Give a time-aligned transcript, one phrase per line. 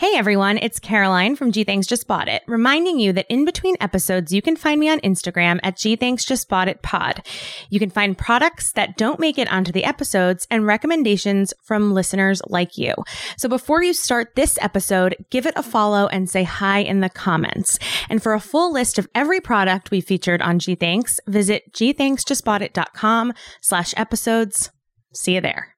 [0.00, 3.76] Hey everyone, it's Caroline from G Thanks Just Bought It, reminding you that in between
[3.80, 7.20] episodes, you can find me on Instagram at G Thanks Just Bought It Pod.
[7.68, 12.40] You can find products that don't make it onto the episodes and recommendations from listeners
[12.46, 12.94] like you.
[13.36, 17.10] So before you start this episode, give it a follow and say hi in the
[17.10, 17.78] comments.
[18.08, 23.34] And for a full list of every product we featured on G Thanks, visit gthanksjustboughtit.com
[23.60, 24.70] slash episodes.
[25.12, 25.76] See you there.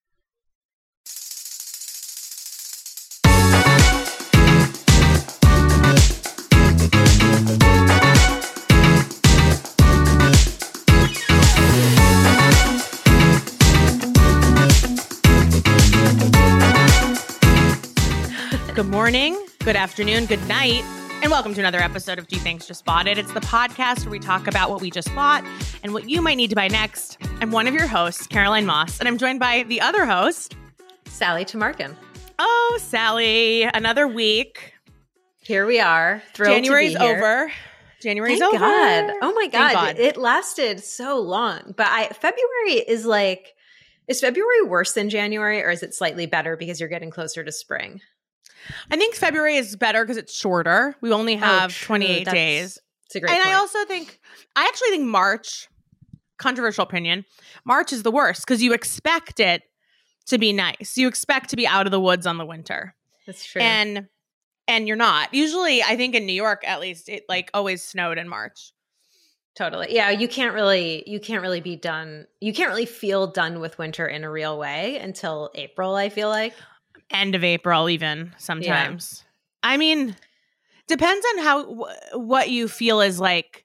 [18.83, 20.83] Good morning, good afternoon, good night,
[21.22, 23.16] and welcome to another episode of G Thanks Just Bought It.
[23.16, 25.44] It's the podcast where we talk about what we just bought
[25.84, 27.16] and what you might need to buy next.
[27.41, 30.56] I'm one of your hosts, Caroline Moss, and I'm joined by the other host,
[31.05, 31.94] Sally Tamarkin.
[32.41, 34.74] Oh, Sally, another week.
[35.44, 36.20] Here we are.
[36.34, 37.17] Thrilled January's to be here.
[37.19, 37.52] over.
[38.02, 38.64] January's Thank over.
[38.64, 39.12] God.
[39.22, 39.98] Oh my Thank God.
[40.00, 41.72] It lasted so long.
[41.77, 43.55] But I February is like
[44.08, 47.52] is February worse than January or is it slightly better because you're getting closer to
[47.52, 48.00] spring?
[48.91, 50.94] I think February is better because it's shorter.
[51.00, 52.78] We only oh, have Oh, 28 That's- days.
[53.06, 53.55] It's a great and point.
[53.55, 54.18] I also think,
[54.56, 55.68] I actually think March,
[56.38, 57.27] controversial opinion,
[57.64, 59.62] March is the worst because you expect it
[60.27, 60.96] to be nice.
[60.96, 62.94] You expect to be out of the woods on the winter.
[63.27, 63.60] That's true.
[63.60, 64.08] And
[64.68, 65.34] and you're not.
[65.34, 68.72] Usually, I think in New York at least, it like always snowed in March.
[69.56, 69.88] totally.
[69.90, 72.27] Yeah, you can't really you can't really be done.
[72.40, 76.28] You can't really feel done with winter in a real way until April, I feel
[76.30, 76.55] like.
[77.12, 79.24] End of April, even sometimes.
[79.62, 80.17] I mean,
[80.89, 83.64] depends on how wh- what you feel is like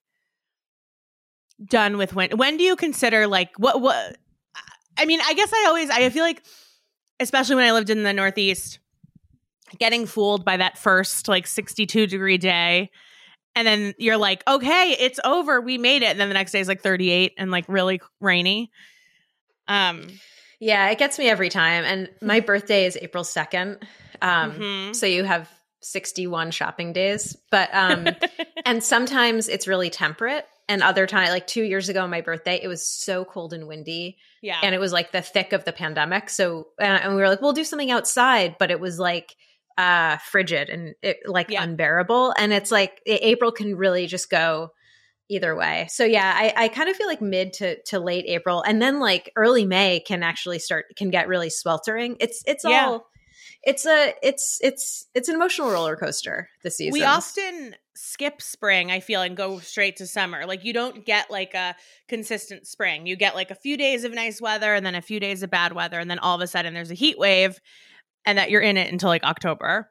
[1.64, 2.32] done with when.
[2.38, 4.18] When do you consider like what what?
[4.98, 6.44] I mean, I guess I always I feel like,
[7.20, 8.80] especially when I lived in the Northeast,
[9.80, 12.92] getting fooled by that first like sixty two degree day.
[13.56, 15.60] And then you're like, okay, it's over.
[15.60, 16.10] We made it.
[16.10, 18.70] And then the next day is like 38 and like really rainy.
[19.68, 20.10] Um,
[20.60, 21.84] Yeah, it gets me every time.
[21.86, 23.82] And my birthday is April 2nd.
[24.22, 24.96] Um mhm.
[24.96, 25.50] So you have
[25.82, 27.38] 61 shopping days.
[27.52, 28.08] But um
[28.66, 30.46] and sometimes it's really temperate.
[30.70, 33.68] And other time, like two years ago, on my birthday, it was so cold and
[33.70, 34.60] windy, yeah.
[34.62, 36.30] and it was like the thick of the pandemic.
[36.30, 39.34] So, uh, and we were like, we'll do something outside, but it was like
[39.78, 41.64] uh frigid and it like Yeah.
[41.64, 42.34] unbearable.
[42.38, 44.72] And it's like April can really just go
[45.30, 45.88] either way.
[45.90, 49.00] So yeah, I, I kind of feel like mid to to late April, and then
[49.00, 52.18] like early May can actually start can get really sweltering.
[52.20, 52.88] It's it's Yeah.
[52.88, 53.08] all
[53.64, 56.94] it's a it's it's it's an emotional roller coaster this season.
[56.94, 60.46] We often skip spring, I feel, and go straight to summer.
[60.46, 61.76] Like you don't get like a
[62.08, 63.08] consistent spring.
[63.08, 65.50] You get like a few days of nice weather and then a few days of
[65.50, 67.60] bad weather, and then all of a sudden there's a heat wave,
[68.26, 69.90] and that you're in it until like October.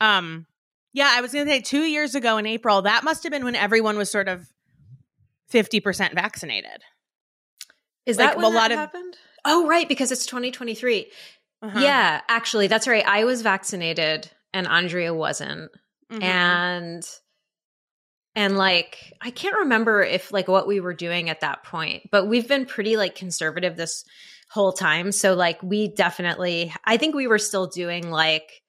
[0.00, 0.46] Um,
[0.92, 3.56] yeah, I was gonna say two years ago in April, that must have been when
[3.56, 4.46] everyone was sort of
[5.48, 6.82] fifty percent vaccinated.
[8.06, 9.16] Is like, that when a that lot of- happened?
[9.46, 11.10] Oh, right, because it's 2023.
[11.62, 11.78] Uh-huh.
[11.80, 13.04] Yeah, actually, that's right.
[13.06, 15.70] I was vaccinated and Andrea wasn't.
[16.12, 16.22] Mhm.
[16.22, 17.02] And
[18.34, 22.26] and like I can't remember if like what we were doing at that point, but
[22.26, 24.04] we've been pretty like conservative this
[24.50, 25.12] whole time.
[25.12, 28.62] So like we definitely I think we were still doing like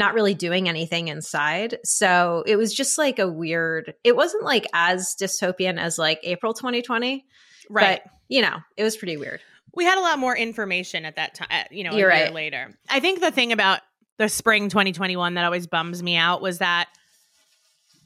[0.00, 1.78] not really doing anything inside.
[1.84, 6.54] So it was just like a weird it wasn't like as dystopian as like April
[6.54, 7.24] 2020,
[7.68, 8.02] right.
[8.02, 9.40] but you know, it was pretty weird.
[9.74, 12.34] we had a lot more information at that time, you know, a You're year right.
[12.34, 12.74] later.
[12.88, 13.80] I think the thing about
[14.18, 16.88] the spring 2021 that always bums me out was that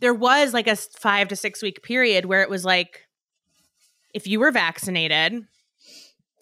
[0.00, 3.06] there was like a five to six week period where it was like,
[4.12, 5.44] if you were vaccinated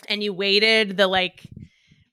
[0.09, 1.47] and you waited the like,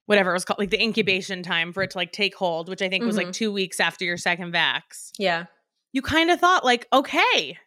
[0.09, 2.81] whatever it was called, like the incubation time for it to like take hold, which
[2.81, 3.33] I think was like Mhm.
[3.33, 5.45] two weeks after your second vax, Yeah.
[5.93, 7.57] you kind of thought like, okay,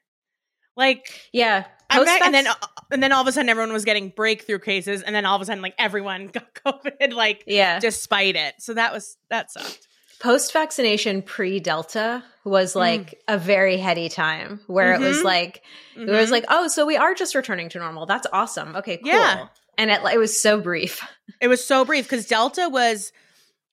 [0.77, 1.65] like Yeah.
[1.91, 2.55] And then uh,
[2.91, 5.43] and then all of a sudden everyone was getting breakthrough cases, and then all of
[5.43, 7.79] a sudden like everyone got COVID, like yeah.
[7.79, 8.55] despite it.
[8.59, 9.87] So that was that sucked.
[10.19, 15.25] Post vaccination pre Delta was like a very heady time where it was Mhm.
[15.25, 15.63] like,
[15.97, 18.07] it was like, oh, so we are just returning to normal.
[18.07, 18.75] That's awesome.
[18.77, 19.09] Okay, cool.
[19.13, 19.47] Yeah.
[19.79, 21.01] And it, it was so brief.
[21.41, 23.13] it was so brief because Delta was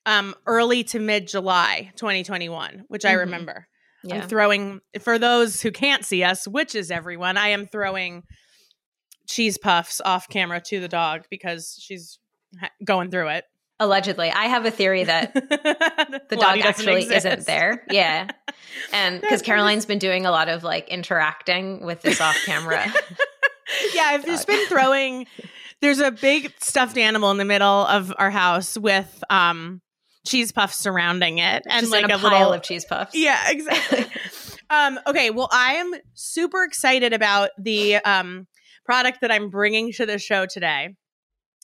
[0.06, 3.20] um, early to mid July 2021, which I Mhm.
[3.20, 3.68] remember.
[4.04, 4.16] Yeah.
[4.22, 7.36] I'm throwing for those who can't see us, which is everyone.
[7.38, 8.24] I am throwing
[9.28, 12.18] cheese puffs off camera to the dog because she's
[12.60, 13.46] ha- going through it.
[13.82, 15.34] Allegedly, I have a theory that
[16.30, 17.84] the dog actually isn't there.
[17.90, 18.28] Yeah.
[18.94, 22.86] And because Caroline's been doing a lot of like interacting with this off camera.
[23.94, 24.58] yeah, I've just Dog.
[24.58, 25.28] been throwing.
[25.82, 29.82] There's a big stuffed animal in the middle of our house with um
[30.26, 32.54] cheese puffs surrounding it, and Just like a, a, pile little.
[32.54, 33.16] of cheese puffs.
[33.16, 34.06] yeah, exactly.
[34.70, 38.48] um, okay, well, I am super excited about the um
[38.86, 40.96] product that I'm bringing to the show today.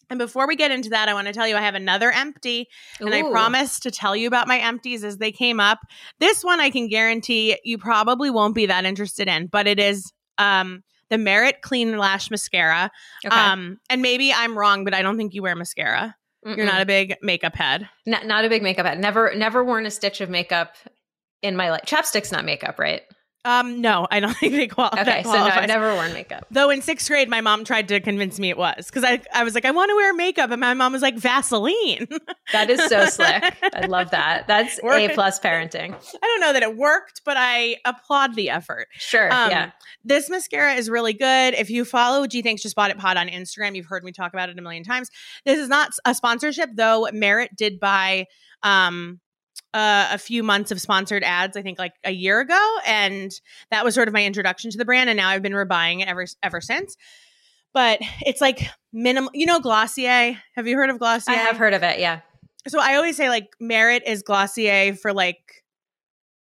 [0.09, 2.67] And before we get into that, I want to tell you I have another empty
[2.99, 3.31] and I Ooh.
[3.31, 5.79] promised to tell you about my empties as they came up.
[6.19, 10.11] This one I can guarantee you probably won't be that interested in, but it is
[10.37, 12.91] um the Merit Clean Lash Mascara.
[13.25, 13.35] Okay.
[13.35, 16.15] Um and maybe I'm wrong, but I don't think you wear mascara.
[16.45, 17.89] You're not a big makeup head.
[18.05, 18.99] not, not a big makeup head.
[18.99, 20.75] Never, never worn a stitch of makeup
[21.41, 21.81] in my life.
[21.87, 23.01] Chapstick's not makeup, right?
[23.45, 25.37] Um no, I don't think they qual- Okay, that so no.
[25.45, 26.45] I've never worn makeup.
[26.51, 29.43] Though in sixth grade, my mom tried to convince me it was because I, I
[29.43, 30.51] was like, I want to wear makeup.
[30.51, 32.07] And my mom was like, Vaseline.
[32.51, 33.43] That is so slick.
[33.73, 34.45] I love that.
[34.47, 35.93] That's a plus parenting.
[35.93, 38.87] I don't know that it worked, but I applaud the effort.
[38.93, 39.33] Sure.
[39.33, 39.71] Um, yeah.
[40.03, 41.55] This mascara is really good.
[41.55, 44.31] If you follow G Thanks Just Bought It Pod on Instagram, you've heard me talk
[44.33, 45.09] about it a million times.
[45.43, 47.07] This is not a sponsorship, though.
[47.11, 48.27] Merit did buy
[48.61, 49.19] um,
[49.75, 53.29] uh, a few months of sponsored ads, I think like a year ago, and
[53.71, 55.09] that was sort of my introduction to the brand.
[55.09, 56.95] And now I've been rebuying it ever ever since.
[57.73, 60.37] But it's like minimal, you know, Glossier.
[60.55, 61.35] Have you heard of Glossier?
[61.35, 61.99] I have heard of it.
[61.99, 62.21] Yeah.
[62.69, 65.65] So I always say like Merit is Glossier for like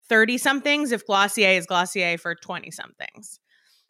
[0.09, 3.39] 30 somethings if Glossier is Glossier for 20 somethings.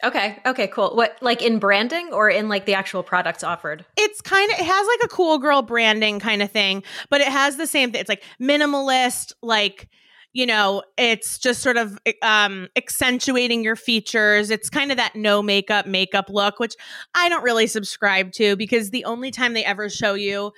[0.03, 0.39] Okay.
[0.47, 0.67] Okay.
[0.69, 0.95] Cool.
[0.97, 3.85] What, like in branding or in like the actual products offered?
[3.97, 7.29] It's kind of it has like a cool girl branding kind of thing, but it
[7.29, 8.01] has the same thing.
[8.01, 9.89] It's like minimalist, like
[10.33, 14.51] you know, it's just sort of um accentuating your features.
[14.51, 16.75] It's kind of that no makeup makeup look, which
[17.15, 20.53] I don't really subscribe to because the only time they ever show you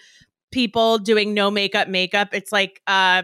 [0.53, 3.23] people doing no makeup makeup, it's like uh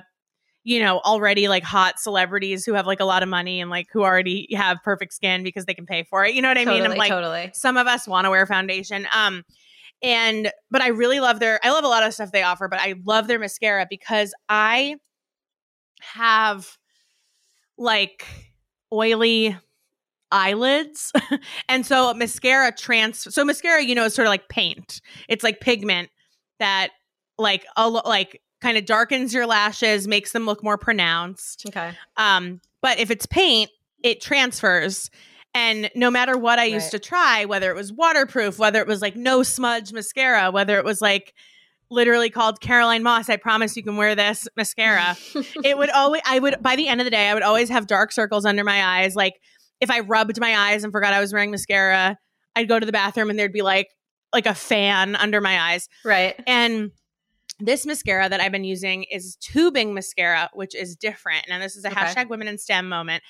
[0.64, 3.86] you know, already like hot celebrities who have like a lot of money and like
[3.92, 6.34] who already have perfect skin because they can pay for it.
[6.34, 6.82] You know what I totally.
[6.82, 6.90] mean?
[6.90, 7.50] I'm like totally.
[7.54, 9.44] some of us want to wear foundation um
[10.02, 12.78] and but i really love their i love a lot of stuff they offer but
[12.80, 14.96] i love their mascara because i
[16.00, 16.76] have
[17.76, 18.24] like
[18.92, 19.56] oily
[20.30, 21.12] eyelids
[21.68, 25.60] and so mascara trans so mascara you know is sort of like paint it's like
[25.60, 26.10] pigment
[26.58, 26.90] that
[27.38, 31.92] like a like kind of darkens your lashes makes them look more pronounced Okay.
[32.16, 33.70] um, but if it's paint,
[34.02, 35.10] it transfers.
[35.54, 39.02] And no matter what I used to try, whether it was waterproof, whether it was
[39.02, 41.34] like no smudge mascara, whether it was like
[41.90, 45.16] literally called Caroline Moss, I promise you can wear this mascara.
[45.64, 47.86] it would always, I would, by the end of the day, I would always have
[47.86, 49.16] dark circles under my eyes.
[49.16, 49.40] Like
[49.80, 52.16] if I rubbed my eyes and forgot I was wearing mascara,
[52.54, 53.88] I'd go to the bathroom and there'd be like,
[54.32, 55.88] like a fan under my eyes.
[56.04, 56.38] right.
[56.46, 56.90] And
[57.60, 61.44] this mascara that I've been using is tubing mascara, which is different.
[61.48, 62.00] And this is a Okay.
[62.00, 63.22] hashtag women in STEM moment.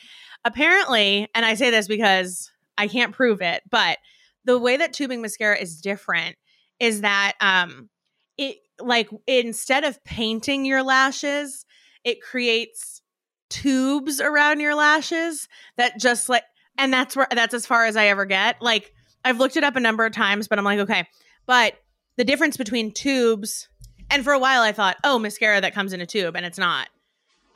[0.44, 3.98] Apparently, and I say this because I can't prove it, but
[4.44, 6.36] the way that tubing mascara is different
[6.78, 7.88] is that um
[8.36, 11.66] it like instead of painting your lashes,
[12.04, 13.02] it creates
[13.50, 16.44] tubes around your lashes that just like
[16.76, 18.62] and that's where that's as far as I ever get.
[18.62, 18.92] Like
[19.24, 21.06] I've looked it up a number of times, but I'm like, okay.
[21.46, 21.74] But
[22.16, 23.68] the difference between tubes
[24.10, 26.58] and for a while I thought, oh, mascara that comes in a tube, and it's
[26.58, 26.88] not.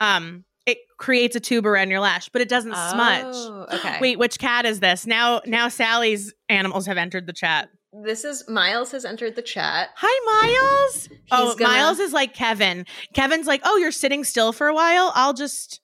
[0.01, 3.23] Um, it creates a tube around your lash, but it doesn't smudge.
[3.35, 3.97] Oh, okay.
[3.99, 5.05] Wait, which cat is this?
[5.05, 7.69] Now now Sally's animals have entered the chat.
[8.05, 9.89] This is Miles has entered the chat.
[9.97, 11.09] Hi, Miles.
[11.31, 12.85] oh, gonna- Miles is like Kevin.
[13.13, 15.11] Kevin's like, oh, you're sitting still for a while.
[15.15, 15.79] I'll just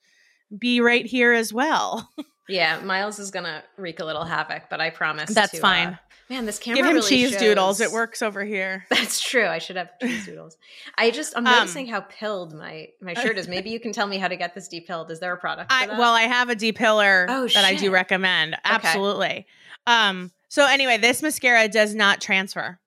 [0.58, 2.10] be right here as well.
[2.50, 5.30] Yeah, Miles is gonna wreak a little havoc, but I promise.
[5.30, 6.00] That's to, uh, fine.
[6.30, 7.82] Man, this camera Give him really cheese doodles.
[7.82, 8.86] It works over here.
[8.90, 9.46] That's true.
[9.48, 10.58] I should have cheese doodles.
[10.98, 13.48] I just I'm Um, noticing how pilled my my shirt is.
[13.56, 15.10] Maybe you can tell me how to get this depilled.
[15.12, 15.72] Is there a product?
[15.72, 18.56] For I, well, I have a depiller Oh, that I do recommend.
[18.64, 19.46] Absolutely.
[19.88, 22.80] Um, so anyway, this mascara does not transfer.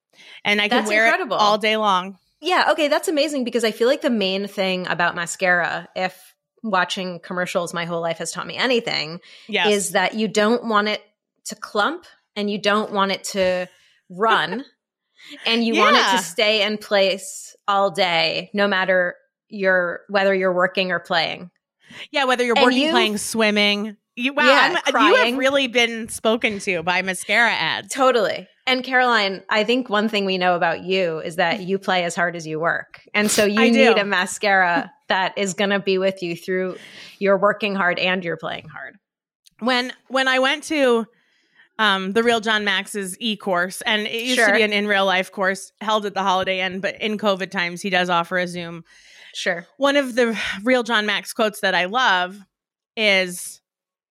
[0.44, 1.36] And I can That's wear incredible.
[1.36, 2.18] it all day long.
[2.40, 2.68] yeah.
[2.72, 7.74] Okay, that's amazing because I feel like the main thing about mascara, if watching commercials
[7.74, 9.72] my whole life has taught me anything, Yes.
[9.72, 11.02] is that you don't want it
[11.46, 12.04] to clump
[12.36, 13.68] and you don't want it to
[14.10, 14.64] run
[15.46, 19.14] and you want it to stay in place all day no matter
[19.48, 21.50] your whether you're working or playing
[22.10, 23.96] yeah, whether you're and working, you- playing, swimming.
[24.14, 24.76] You, wow, yeah,
[25.08, 27.94] you have really been spoken to by mascara ads.
[27.94, 28.46] Totally.
[28.66, 32.14] And Caroline, I think one thing we know about you is that you play as
[32.14, 33.00] hard as you work.
[33.14, 36.76] And so you need a mascara that is going to be with you through
[37.20, 38.98] your working hard and your playing hard.
[39.60, 41.06] When when I went to
[41.78, 44.48] um, the real John Max's e course, and it used sure.
[44.48, 47.50] to be an in real life course held at the Holiday Inn, but in COVID
[47.50, 48.84] times, he does offer a Zoom.
[49.34, 49.66] Sure.
[49.78, 52.38] One of the real John Max quotes that I love
[52.96, 53.60] is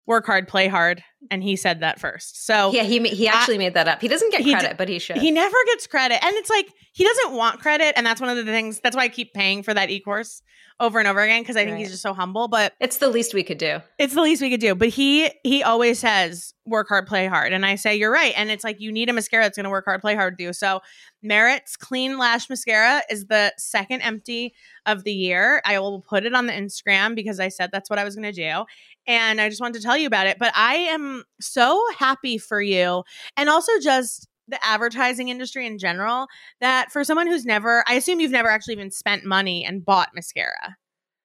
[0.07, 1.05] work hard, play hard.
[1.31, 2.47] And he said that first.
[2.47, 4.01] So yeah, he he actually I, made that up.
[4.01, 5.19] He doesn't get credit, d- but he should.
[5.19, 8.37] He never gets credit, and it's like he doesn't want credit, and that's one of
[8.37, 8.81] the things.
[8.81, 10.43] That's why I keep paying for that e course
[10.81, 11.81] over and over again because I think right.
[11.81, 12.49] he's just so humble.
[12.49, 13.81] But it's the least we could do.
[13.99, 14.75] It's the least we could do.
[14.75, 18.33] But he he always says work hard, play hard, and I say you're right.
[18.37, 20.53] And it's like you need a mascara that's going to work hard, play hard, do
[20.53, 20.81] so.
[21.23, 24.55] Merit's Clean Lash Mascara is the second empty
[24.87, 25.61] of the year.
[25.67, 28.33] I will put it on the Instagram because I said that's what I was going
[28.33, 28.65] to do.
[29.07, 30.39] And I just wanted to tell you about it.
[30.39, 31.10] But I am
[31.41, 33.05] so happy for you.
[33.37, 36.27] And also just the advertising industry in general
[36.61, 40.11] that for someone who's never, I assume you've never actually even spent money and bought
[40.15, 40.77] mascara.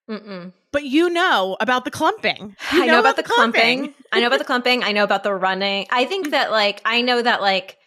[0.09, 0.53] Mm-mm.
[0.71, 2.55] But you know about the clumping.
[2.71, 3.77] You I know, know about, about, the clumping.
[3.79, 4.03] clumping.
[4.11, 4.83] I know about the clumping.
[4.83, 5.87] I know about the running.
[5.89, 7.77] I think that like I know that like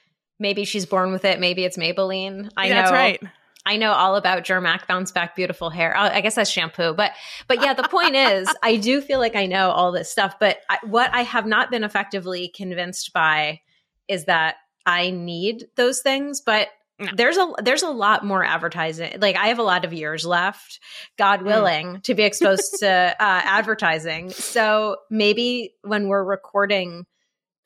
[0.41, 1.39] maybe she's born with it.
[1.39, 2.51] Maybe it's Maybelline.
[2.57, 2.81] I yeah, know.
[2.81, 3.23] That's right.
[3.69, 5.95] I know all about Germac bounce back beautiful hair.
[5.95, 7.13] Oh, I guess that's shampoo, but
[7.49, 10.37] but yeah, the point is, I do feel like I know all this stuff.
[10.41, 13.61] But I, what I have not been effectively convinced by
[14.09, 14.57] is that
[14.87, 16.41] I need those things.
[16.41, 17.11] But no.
[17.15, 19.21] there's a there's a lot more advertising.
[19.21, 20.81] Like I have a lot of years left,
[21.19, 21.45] God mm.
[21.45, 22.03] willing, mm.
[22.05, 22.89] to be exposed to
[23.21, 24.31] uh, advertising.
[24.31, 27.05] So maybe when we're recording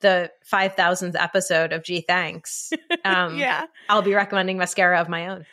[0.01, 2.73] the 5000th episode of G Thanks,
[3.05, 5.45] um, yeah, I'll be recommending mascara of my own.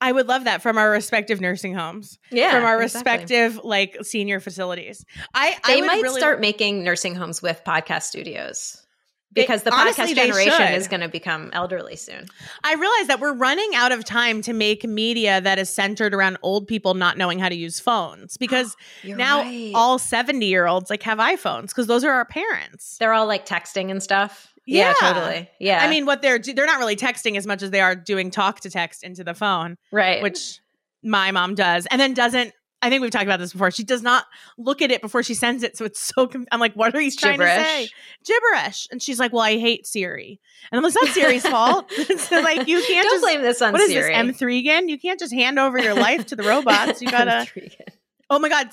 [0.00, 2.18] I would love that from our respective nursing homes.
[2.30, 2.52] Yeah.
[2.52, 3.12] From our exactly.
[3.12, 5.04] respective like senior facilities.
[5.34, 8.84] I They I might really start making nursing homes with podcast studios.
[9.34, 12.26] Because the honestly, podcast generation is going to become elderly soon.
[12.64, 16.38] I realize that we're running out of time to make media that is centered around
[16.42, 18.74] old people not knowing how to use phones because
[19.04, 19.72] now right.
[19.74, 22.96] all 70 year olds like have iPhones because those are our parents.
[22.98, 24.54] They're all like texting and stuff.
[24.68, 24.92] Yeah.
[25.00, 25.50] yeah, totally.
[25.58, 25.82] Yeah.
[25.82, 28.60] I mean, what they're they're not really texting as much as they are doing talk
[28.60, 30.22] to text into the phone, right?
[30.22, 30.60] Which
[31.02, 32.52] my mom does, and then doesn't.
[32.82, 33.70] I think we've talked about this before.
[33.70, 34.26] She does not
[34.58, 36.30] look at it before she sends it, so it's so.
[36.52, 37.56] I'm like, what are you trying Gibberish.
[37.56, 37.88] to say?
[38.26, 40.38] Gibberish, and she's like, "Well, I hate Siri,"
[40.70, 43.62] and I'm like, "It's not Siri's fault." so like, you can't Don't just blame this
[43.62, 44.14] on what Siri.
[44.14, 44.88] Is this M3 again?
[44.90, 47.00] You can't just hand over your life to the robots.
[47.00, 47.46] You gotta.
[48.28, 48.68] oh my god,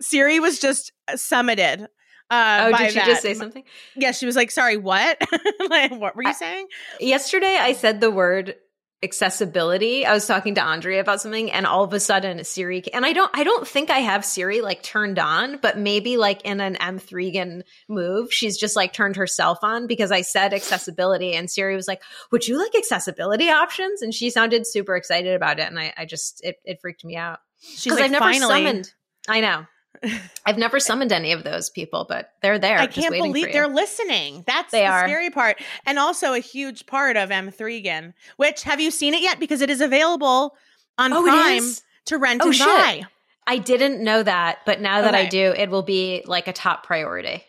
[0.00, 1.86] Siri was just summited
[2.30, 3.06] uh, oh, did she that.
[3.06, 3.64] just say something?
[3.96, 5.20] Yeah, she was like, "Sorry, what?
[5.68, 6.66] like, what were you I, saying?"
[7.00, 8.56] Yesterday, I said the word
[9.02, 10.06] accessibility.
[10.06, 12.82] I was talking to Andrea about something, and all of a sudden, Siri.
[12.92, 16.42] And I don't, I don't think I have Siri like turned on, but maybe like
[16.42, 21.50] in an M3gan move, she's just like turned herself on because I said accessibility, and
[21.50, 22.02] Siri was like,
[22.32, 26.04] "Would you like accessibility options?" And she sounded super excited about it, and I, I
[26.06, 27.40] just it, it freaked me out.
[27.60, 28.54] She's like, I've never finally.
[28.54, 28.92] summoned.
[29.28, 29.66] I know.
[30.46, 32.78] I've never summoned any of those people, but they're there.
[32.78, 34.44] I can't believe they're listening.
[34.46, 35.06] That's they the are.
[35.06, 35.60] scary part.
[35.86, 39.40] And also a huge part of M3gan, which have you seen it yet?
[39.40, 40.56] Because it is available
[40.98, 41.62] on oh, Prime
[42.06, 42.66] to rent oh, and shit.
[42.66, 43.02] buy.
[43.46, 45.26] I didn't know that, but now that okay.
[45.26, 47.44] I do, it will be like a top priority.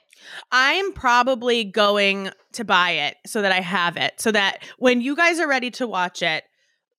[0.51, 5.15] I'm probably going to buy it so that I have it, so that when you
[5.15, 6.43] guys are ready to watch it,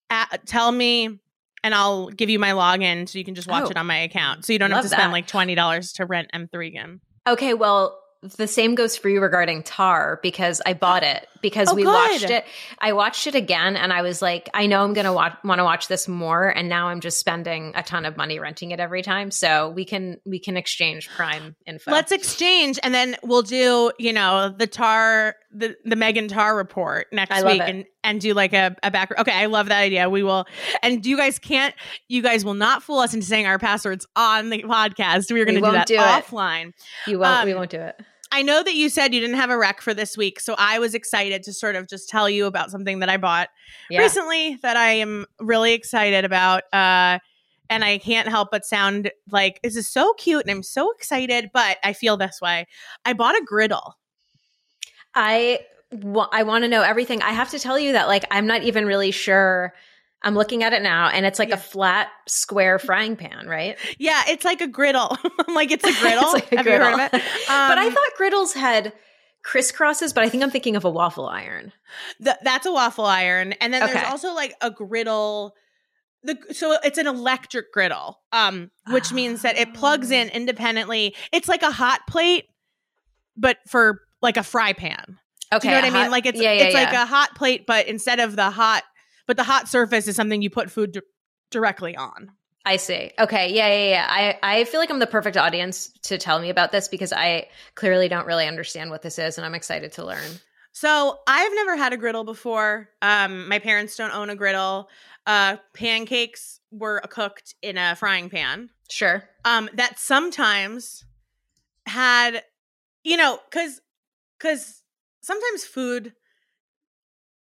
[0.09, 1.19] at, tell me
[1.67, 3.99] and I'll give you my login so you can just watch oh, it on my
[3.99, 4.45] account.
[4.45, 5.13] So you don't have to spend that.
[5.13, 7.01] like twenty dollars to rent M3gan.
[7.27, 11.75] Okay, well, the same goes for you regarding Tar because I bought it because oh,
[11.75, 11.93] we good.
[11.93, 12.45] watched it.
[12.79, 15.65] I watched it again and I was like, I know I'm going to want to
[15.65, 19.03] watch this more and now I'm just spending a ton of money renting it every
[19.03, 19.33] time.
[19.33, 21.91] So we can we can exchange prime info.
[21.91, 27.07] Let's exchange and then we'll do, you know, the Tar the the M3gan Tar report
[27.13, 30.09] next week and and do like a, a back Okay, I love that idea.
[30.09, 30.47] We will
[30.83, 31.75] and you guys can't
[32.09, 35.31] you guys will not fool us into saying our passwords on the podcast.
[35.31, 36.73] We're going to do that do offline.
[37.07, 38.01] You won't um, we won't do it.
[38.33, 40.79] I know that you said you didn't have a rec for this week, so I
[40.79, 43.49] was excited to sort of just tell you about something that I bought
[43.89, 44.01] yeah.
[44.01, 46.63] recently that I am really excited about.
[46.73, 47.19] Uh,
[47.69, 51.51] and I can't help but sound like this is so cute and I'm so excited,
[51.53, 52.67] but I feel this way.
[53.05, 53.95] I bought a griddle.
[55.17, 55.61] I
[56.33, 57.23] I want to know everything.
[57.23, 59.73] I have to tell you that like I'm not even really sure
[60.23, 61.55] I'm looking at it now and it's like yeah.
[61.55, 63.79] a flat square frying pan, right?
[63.99, 65.17] Yeah, it's like a griddle.
[65.49, 66.25] I'm like, it's a griddle.
[66.25, 66.91] it's like a Have griddle.
[66.91, 67.15] you heard of it?
[67.15, 68.93] Um, but I um, thought griddles had
[69.47, 71.73] crisscrosses, but I think I'm thinking of a waffle iron.
[72.21, 73.53] The, that's a waffle iron.
[73.55, 73.93] And then okay.
[73.93, 75.55] there's also like a griddle.
[76.25, 80.37] The, so it's an electric griddle, um, which means that it plugs in oh.
[80.37, 81.15] independently.
[81.33, 82.47] It's like a hot plate,
[83.37, 85.19] but for like a fry pan.
[85.53, 85.69] Okay.
[85.69, 86.11] Do you know what I mean?
[86.11, 88.83] Like it's yeah, yeah, it's like a hot plate, but instead of the hot,
[89.27, 91.01] but the hot surface is something you put food di-
[91.51, 92.31] directly on.
[92.65, 93.13] I see.
[93.17, 93.55] Okay.
[93.55, 94.07] Yeah, yeah, yeah.
[94.43, 97.47] I, I feel like I'm the perfect audience to tell me about this because I
[97.77, 100.31] clearly don't really understand what this is and I'm excited to learn.
[100.73, 102.89] So I've never had a griddle before.
[103.01, 104.89] Um, my parents don't own a griddle.
[105.27, 108.69] Uh, pancakes were cooked in a frying pan.
[108.91, 109.23] Sure.
[109.45, 111.05] Um, that sometimes
[111.87, 112.43] had,
[113.05, 113.81] you know, because
[114.39, 114.83] because
[115.21, 116.13] sometimes food,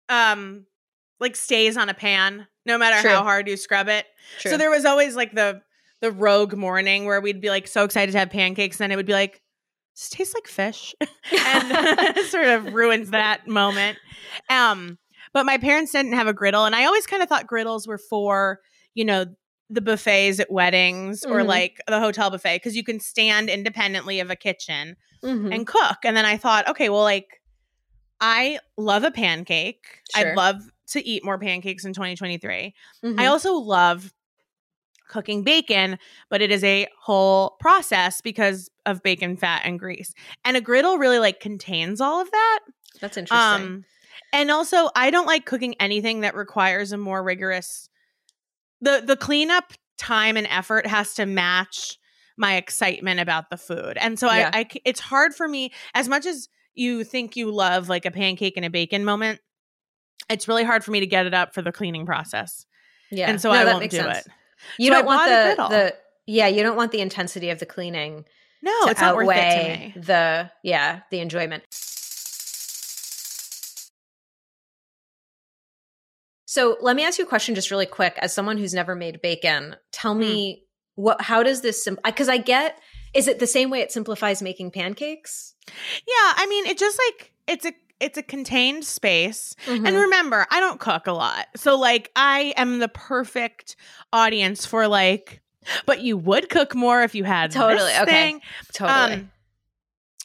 [0.10, 0.66] um,
[1.20, 3.12] like stays on a pan no matter True.
[3.12, 4.06] how hard you scrub it.
[4.40, 4.52] True.
[4.52, 5.62] So there was always like the
[6.02, 8.96] the rogue morning where we'd be like so excited to have pancakes, and then it
[8.96, 9.42] would be like,
[9.96, 10.94] this tastes like fish,
[11.32, 13.98] and sort of ruins that moment.
[14.50, 14.98] Um,
[15.34, 17.98] but my parents didn't have a griddle, and I always kind of thought griddles were
[17.98, 18.60] for
[18.94, 19.26] you know
[19.70, 21.48] the buffets at weddings or Mhm.
[21.48, 25.54] like the hotel buffet because you can stand independently of a kitchen Mhm.
[25.54, 25.98] and cook.
[26.04, 27.42] And then I thought, okay, well, like
[28.22, 30.02] I love a pancake.
[30.16, 30.30] Sure.
[30.32, 32.74] I'd love to eat more pancakes in 2023.
[33.04, 33.20] Mhm.
[33.20, 34.14] I also love
[35.10, 40.14] cooking bacon, but it is a whole process because of bacon fat and grease.
[40.44, 42.60] And a griddle really like contains all of that.
[43.02, 43.68] That's interesting.
[43.68, 43.86] Um
[44.34, 47.90] and also I don't like cooking anything that requires a more rigorous
[48.86, 51.98] the the cleanup time and effort has to match
[52.38, 53.98] my excitement about the food.
[53.98, 54.52] And so Yeah.
[54.54, 58.12] I, I it's hard for me as much as you think you love like a
[58.12, 59.40] pancake and a bacon moment.
[60.30, 62.66] It's really hard for me to get it up for the cleaning process.
[63.12, 63.30] yeah.
[63.30, 64.26] And so No, I won't do sense.
[64.26, 64.32] it.
[64.80, 65.96] You So don't want the the
[66.28, 68.26] yeah, you don't want the intensity of the cleaning
[68.62, 70.06] No, it's not worth it to me.
[70.06, 71.64] the yeah, the enjoyment.
[76.56, 78.18] So let me ask you a question just really quick.
[78.22, 80.22] As someone who's never made bacon, tell Hmm.
[80.22, 80.64] me
[80.96, 82.12] what how does this simplify?
[82.12, 82.80] because I get
[83.14, 85.54] is it the same way it simplifies making pancakes?
[85.68, 89.54] Yeah, I mean, it just like it's a it's a contained space.
[89.68, 89.86] Mhm.
[89.86, 91.48] And remember, I don't cook a lot.
[91.58, 93.76] So like I am the perfect
[94.14, 95.42] audience for like
[95.86, 98.06] but you would cook more if you had Totally, okay.
[98.06, 98.42] thing.
[98.72, 99.14] totally.
[99.16, 99.32] Um,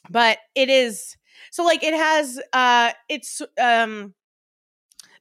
[0.09, 1.17] but it is
[1.51, 4.13] so like it has uh it's um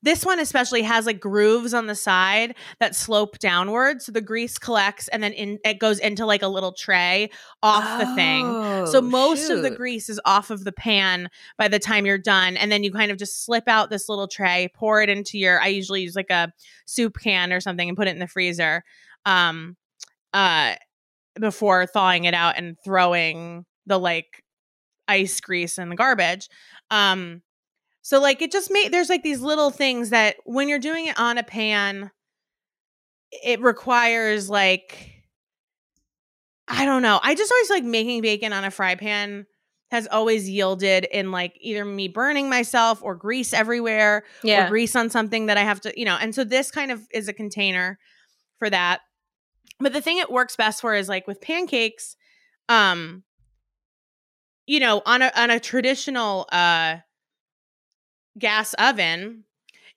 [0.03, 4.59] this one especially has like grooves on the side that slope downward so the grease
[4.59, 7.31] collects and then in it goes into like a little tray
[7.63, 8.47] off the thing.
[8.87, 12.17] So Oh, most of the grease is off of the pan by the time you're
[12.19, 15.37] done and then you kind of just slip out this little tray pour it into
[15.39, 16.53] your i usually use like a
[16.87, 18.83] soup can or something and put it in the freezer
[19.27, 19.77] um
[20.33, 20.75] uh
[21.39, 24.43] before thawing it out and throwing the like
[25.09, 26.49] ice grease in the garbage
[26.91, 27.43] um
[28.03, 31.19] so like it just made there's like these little things that when you're doing it
[31.19, 32.11] on a pan
[33.31, 35.21] it requires like
[36.71, 37.19] I don't know.
[37.21, 39.47] I just always like making bacon on a fry pan
[39.91, 44.67] has always yielded in like either me burning myself or grease everywhere yeah.
[44.67, 46.17] or grease on something that I have to, you know.
[46.21, 47.99] And so this kind of is a container
[48.59, 49.01] for that.
[49.81, 52.15] But the thing it works best for is like with pancakes,
[52.69, 53.25] um,
[54.67, 56.99] you know, on a on a traditional uh
[58.39, 59.45] gas oven,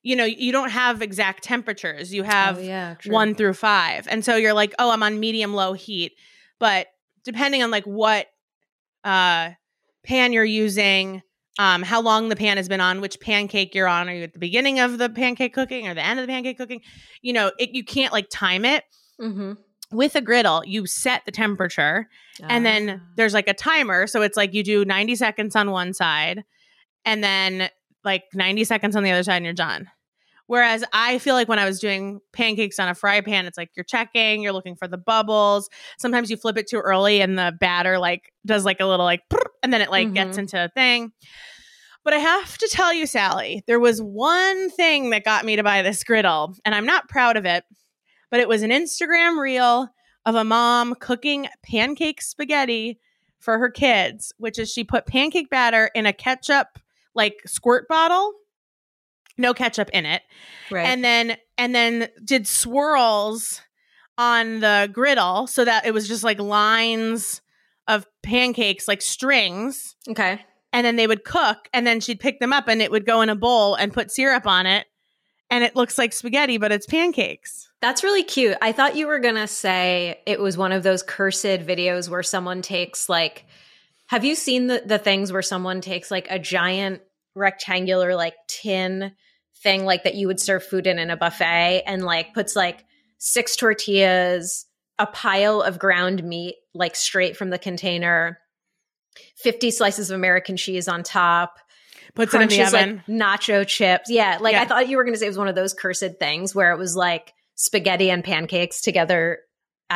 [0.02, 2.14] you know, you don't have exact temperatures.
[2.14, 4.08] You have oh, yeah, one through five.
[4.10, 6.14] And so you're like, oh, I'm on medium low heat.
[6.60, 6.88] But
[7.24, 8.28] depending on like what
[9.04, 9.52] uh
[10.06, 11.22] pan you're using,
[11.60, 14.34] um, how long the pan has been on, which pancake you're on, are you at
[14.34, 16.82] the beginning of the pancake cooking or the end of the pancake cooking?
[17.22, 18.84] You know, it, you can't like time it.
[19.22, 19.58] Mhm.
[19.92, 22.10] With a griddle, you set the temperature
[22.50, 23.10] and then Ah.
[23.16, 24.08] there's like a timer.
[24.08, 26.44] So it's like you do 90 seconds on one side
[27.06, 27.70] and then
[28.04, 29.90] like 90 seconds on the other side and you're done.
[30.48, 33.72] Whereas I feel like when I was doing pancakes on a fry pan, it's like
[33.76, 35.70] you're checking, you're looking for the bubbles.
[35.98, 39.22] Sometimes you flip it too early and the batter like does like a little like,
[39.64, 40.42] and then it like gets Mhm.
[40.42, 41.14] into a thing.
[42.04, 45.64] But I have to tell you, Sally, there was one thing that got me to
[45.64, 47.64] buy this griddle, and I'm not proud of it,
[48.30, 49.88] but it was an Instagram reel
[50.26, 53.00] of a mom cooking pancake spaghetti
[53.40, 56.78] for her kids, which is she put pancake batter in a ketchup
[57.16, 58.34] like squirt bottle,
[59.38, 60.22] no ketchup in it,
[60.72, 60.86] right.
[60.86, 63.62] and then and then did swirls
[64.18, 67.42] on the griddle so that it was just like lines
[67.88, 70.40] of pancakes like strings okay.
[70.72, 73.22] and then they would cook and then she'd pick them up and it would go
[73.22, 74.86] in a bowl and put syrup on it
[75.50, 78.56] and it looks like spaghetti but it's pancakes That's really cute.
[78.62, 82.24] I thought you were going to say it was one of those cursed videos where
[82.24, 83.46] someone takes like
[84.14, 87.02] Have you seen the the things where someone takes like a giant
[87.34, 89.12] rectangular like tin
[89.64, 92.86] thing like that you would serve food in in a buffet and like puts like
[93.18, 94.68] six tortillas,
[95.00, 98.38] a pile of ground meat like straight from the container,
[99.38, 101.56] 50 slices of American cheese on top.
[102.14, 103.04] Puts it in the oven.
[103.08, 104.12] like nacho chips.
[104.12, 104.62] Yeah, like Yeah.
[104.62, 106.72] I thought you were going to say it was one of those cursed things where
[106.72, 109.40] it was like spaghetti and pancakes together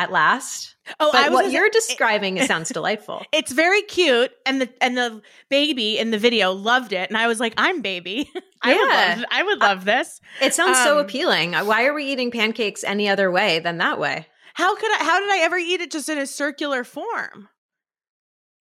[0.02, 0.74] at last.
[1.00, 3.22] oh, But I was what you're say- describing it sounds delightful.
[3.32, 7.26] It's very cute, and the and the baby in the video loved it, and I
[7.26, 8.30] was like, "I'm baby.
[8.62, 10.20] I would love, I would love this.
[10.40, 11.52] It sounds so Um, appealing.
[11.52, 14.26] Why are we eating pancakes any other way than that way?
[14.54, 15.04] How could I?
[15.04, 17.48] How did I ever eat it just in a circular form?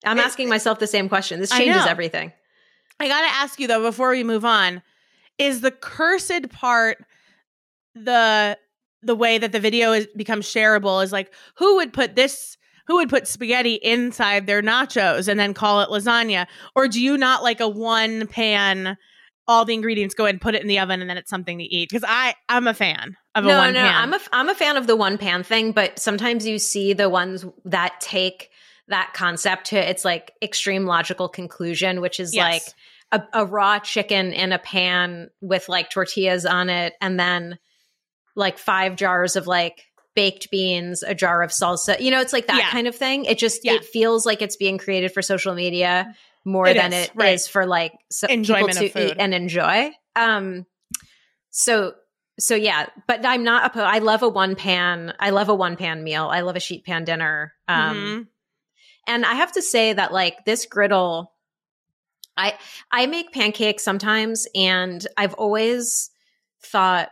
[0.05, 1.39] I'm It- asking myself the same question.
[1.39, 1.91] This changes know.
[1.91, 2.31] everything.
[2.99, 4.81] I gotta ask you though before we move on,
[5.37, 7.03] is the cursed part
[7.95, 8.57] the
[9.03, 12.95] the way that the video is becomes shareable is like who would put this who
[12.95, 16.47] would put spaghetti inside their nachos and then call it lasagna?
[16.75, 18.97] Or do you not like a one pan
[19.47, 21.57] all the ingredients go ahead and put it in the oven and then it's something
[21.57, 21.89] to eat?
[21.89, 23.95] Because i i'm a fan of a no, one no, pan.
[23.95, 27.09] I'm a I'm a fan of the one pan thing, but sometimes you see the
[27.09, 28.49] ones that take
[28.89, 32.75] that concept to its like extreme logical conclusion, which is Yes.
[33.11, 37.57] like a, a raw chicken in a pan with like tortillas on it, and then
[38.35, 41.99] like five jars of like baked beans, a jar of salsa.
[41.99, 42.69] You know, it's like that Yeah.
[42.69, 43.25] kind of thing.
[43.25, 43.73] It just Yeah.
[43.73, 46.15] it feels like it's being created for social media
[46.45, 47.41] more It than is, it is right.
[47.41, 49.17] for like so Enjoyment people of to eat food.
[49.19, 49.91] and enjoy.
[50.15, 50.65] Um,
[51.49, 51.93] so
[52.39, 53.85] so yeah, but I'm not opposed.
[53.85, 55.13] I love a one pan.
[55.19, 56.27] I love a one pan meal.
[56.31, 57.53] I love a sheet pan dinner.
[57.67, 58.27] Um, Mhm.
[59.07, 61.31] and I have to say that like this griddle,
[62.35, 62.57] I
[62.91, 66.09] I make pancakes sometimes, and I've always
[66.63, 67.11] thought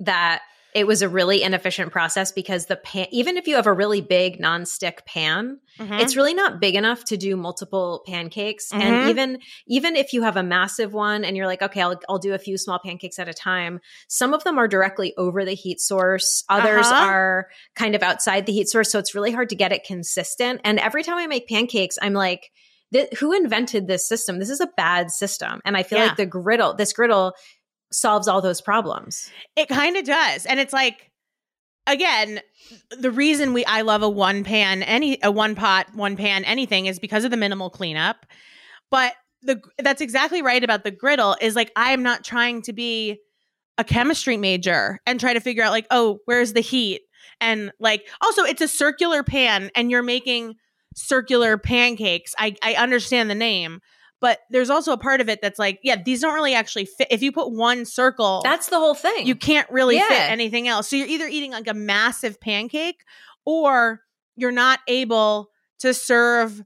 [0.00, 0.42] that
[0.74, 4.02] it was a really inefficient process because the pan, even if you have a really
[4.02, 6.00] big nonstick pan, Mhm.
[6.02, 8.80] it's really not big enough to do multiple pancakes Mhm.
[8.82, 12.18] and even even if you have a massive one and you're like okay I'll, I'll
[12.18, 15.54] do a few small pancakes at a time some of them are directly over the
[15.54, 17.04] heat source others Uh-huh.
[17.06, 20.60] are kind of outside the heat source so it's really hard to get it consistent
[20.64, 22.50] and every time i make pancakes i'm like
[23.18, 26.06] who invented this system this is a bad system and i feel Yeah.
[26.06, 27.34] like the griddle this griddle
[27.96, 30.44] solves all those problems It kind of does.
[30.46, 31.10] And it's like
[31.86, 32.40] again,
[32.90, 36.86] the reason we I love a one pan any a one pot, one pan anything
[36.86, 38.26] is because of the minimal cleanup.
[38.90, 42.72] But the that's exactly right about the griddle is like I am not trying to
[42.72, 43.18] be
[43.78, 47.02] a chemistry major and try to figure out like, oh, where's the heat?
[47.40, 50.54] And like also it's a circular pan and you're making
[50.94, 52.34] circular pancakes.
[52.38, 53.80] I I understand the name,
[54.20, 57.08] but there's also a part of it that's like, yeah, these don't really actually fit.
[57.10, 60.88] If you put one circle that's the whole thing you can't really fit anything else.
[60.88, 63.02] So you're either eating like a massive pancake
[63.44, 64.00] or
[64.36, 65.50] you're not able
[65.80, 66.62] to serve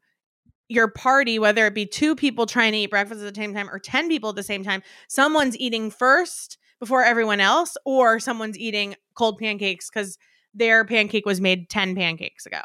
[0.69, 3.69] your party, whether it be two people trying to eat breakfast at the same time
[3.69, 4.83] or 10 people at the same time.
[5.09, 10.19] Someone's eating first before everyone else, or someone's eating cold pancakes because
[10.55, 12.61] their pancake was made 10 pancakes ago.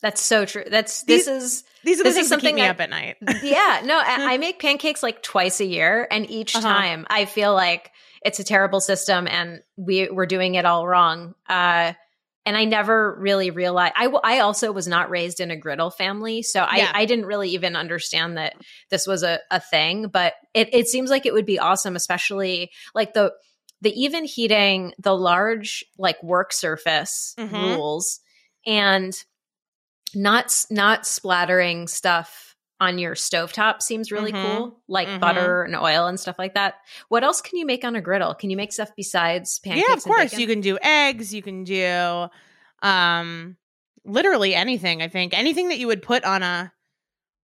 [0.00, 2.40] That's so true that's These- this is These are the This is things that keep
[2.42, 3.16] something me I- up at night.
[3.42, 6.66] yeah, no, I, I make pancakes like twice a year, and each Uh-huh.
[6.66, 7.90] time I feel like
[8.22, 11.34] it's a terrible system, and we we're doing it all wrong.
[11.48, 11.92] Uh,
[12.46, 13.92] and I never really realized.
[13.96, 16.92] I, I also was not raised in a griddle family, so I Yeah.
[16.94, 18.54] I didn't really even understand that
[18.90, 20.08] this was a a thing.
[20.08, 23.32] But it it seems like it would be awesome, especially like the
[23.82, 27.76] the even heating the large like work surface Mhm.
[27.76, 28.20] rules
[28.66, 29.12] and
[30.14, 34.40] not not splattering stuff on your stovetop seems really Mhm.
[34.40, 35.20] cool like Mhm.
[35.20, 36.76] butter and oil and stuff like that
[37.08, 39.94] what else can you make on a griddle can you make stuff besides pancakes yeah,
[39.94, 40.32] of course.
[40.38, 41.34] You can do eggs.
[41.34, 42.28] You can do
[42.82, 43.56] um
[44.04, 45.02] literally anything.
[45.02, 46.72] I think anything that you would put on a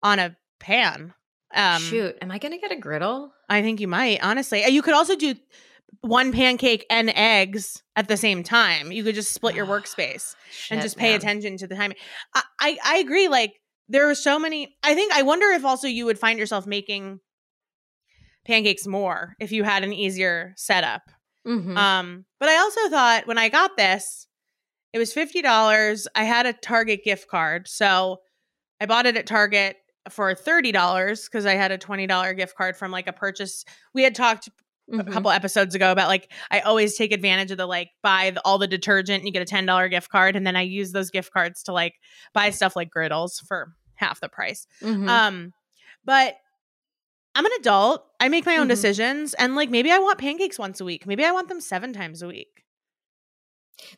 [0.03, 1.13] on a pan.
[1.55, 4.63] Um, shoot am i gonna get a griddle I think you might honestly.
[4.63, 5.35] Uh, You could also do
[6.03, 8.91] one pancake and eggs at the same time.
[8.91, 10.35] You could just split your workspace
[10.69, 11.17] and just pay man.
[11.17, 11.97] attention to the timing.
[12.35, 13.29] I, I I agree.
[13.29, 13.53] Like
[13.87, 14.75] there are so many.
[14.83, 17.19] I think I wonder if also you would find yourself making
[18.45, 21.03] pancakes more if you had an easier setup.
[21.47, 21.77] Mhm.
[21.77, 24.27] Um, but I also thought when I got this,
[24.91, 26.07] it was fifty dollars.
[26.15, 28.17] I had a Target gift card, so
[28.81, 29.77] I bought it at Target
[30.09, 33.63] for thirty dollars because I had a twenty dollar gift card from like a purchase.
[33.93, 34.49] We had talked
[34.91, 35.11] a Mhm.
[35.13, 38.57] couple episodes ago about like I always take advantage of the like buy the, all
[38.57, 41.09] the detergent and you get a ten dollar gift card, and then I use those
[41.09, 41.93] gift cards to like
[42.33, 44.67] buy stuff like griddles for half the price.
[44.81, 45.07] Mhm.
[45.07, 45.53] Um,
[46.03, 46.35] but
[47.35, 48.05] I'm an adult.
[48.19, 48.71] I make my own Mhm.
[48.71, 51.07] decisions, and like maybe I want pancakes once a week.
[51.07, 52.49] Maybe I want them seven times a week.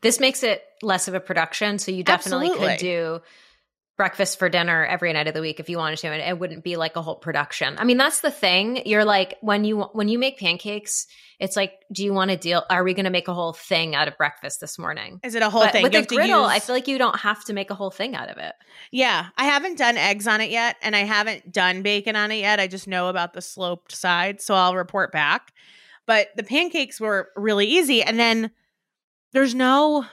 [0.02, 2.70] this makes it less of a production so you definitely Absolutely.
[2.76, 3.22] could do
[3.98, 6.64] breakfast for dinner every night of the week if you wanted to and it wouldn't
[6.64, 7.76] be like a whole production.
[7.78, 8.82] I mean, that's the thing.
[8.86, 11.08] You're like when you when you make pancakes,
[11.40, 13.96] it's like do you want to deal are we going to make a whole thing
[13.96, 15.20] out of breakfast this morning?
[15.24, 15.84] Is it a whole but thing?
[15.84, 17.92] with You a griddle, use- I feel like you don't have to make a whole
[17.92, 18.54] thing out of it.
[18.92, 22.40] Yeah, I haven't done eggs on it yet, and I haven't done bacon on it
[22.40, 22.60] yet.
[22.60, 25.54] I just know about the sloped side, so I'll report back.
[26.06, 28.52] But the pancakes were really easy, and then
[29.32, 30.06] there's no,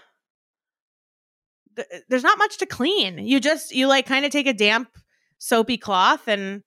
[1.77, 3.19] th- there's not much to clean.
[3.19, 4.89] You just you like kind of take a damp,
[5.39, 6.63] soapy cloth and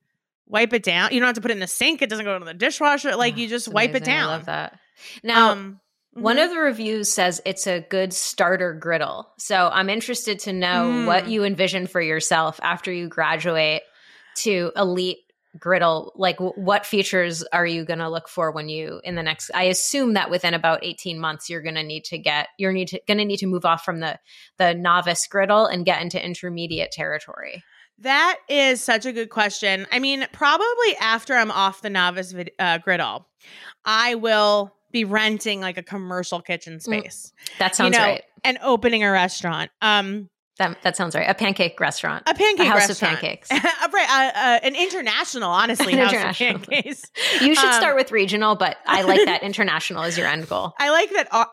[0.48, 1.12] wipe it down.
[1.12, 3.16] You don't have to put it in the sink; it doesn't go into the dishwasher.
[3.16, 4.14] Like Oh, you just wipe it amazing.
[4.14, 4.28] I down.
[4.28, 4.80] love that.
[5.24, 5.80] Now, um,
[6.14, 6.46] One mhm.
[6.46, 9.34] of the reviews says it's a good starter griddle.
[9.38, 11.30] So I'm interested to know what Mm.
[11.32, 13.82] you envision for yourself after you graduate
[14.44, 15.18] to elite
[15.60, 16.12] griddle.
[16.16, 19.52] Like, w- what features are you going to look for when you in the next?
[19.54, 22.90] I assume that within about 18 months, you're going to need to get you're need
[22.90, 24.20] to going to need to move off from the
[24.58, 27.64] the novice griddle and get into intermediate territory.
[28.00, 29.88] That is such a good question.
[29.92, 33.28] I mean, probably after I'm off the novice vid- uh, griddle,
[33.86, 38.24] I will be renting like a commercial kitchen space That sounds you know, right.
[38.44, 39.72] and opening a restaurant.
[39.82, 41.30] Um, That that sounds right.
[41.30, 42.24] A pancake restaurant.
[42.28, 43.16] a pancake a house restaurant.
[43.16, 43.52] of pancakes.
[43.52, 46.56] right, uh, uh, an international, honestly, An house international.
[46.56, 47.12] of pancakes.
[47.42, 50.74] You should Um, start with regional, but I like that international is your end goal.
[50.80, 51.48] I like that R,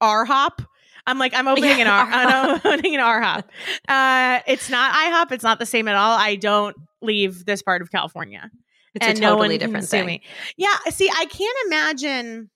[0.00, 0.62] R hop.
[1.06, 2.08] I'm like I'm opening Yeah, an R.
[2.10, 3.48] I'm opening an R hop.
[3.88, 5.32] Uh, it's not IHOP.
[5.32, 6.18] It's not the same at all.
[6.18, 8.50] I don't leave this part of California.
[8.94, 10.06] It's and a no totally one different thing.
[10.06, 10.22] me.
[10.56, 12.50] Yeah, see, I can't imagine.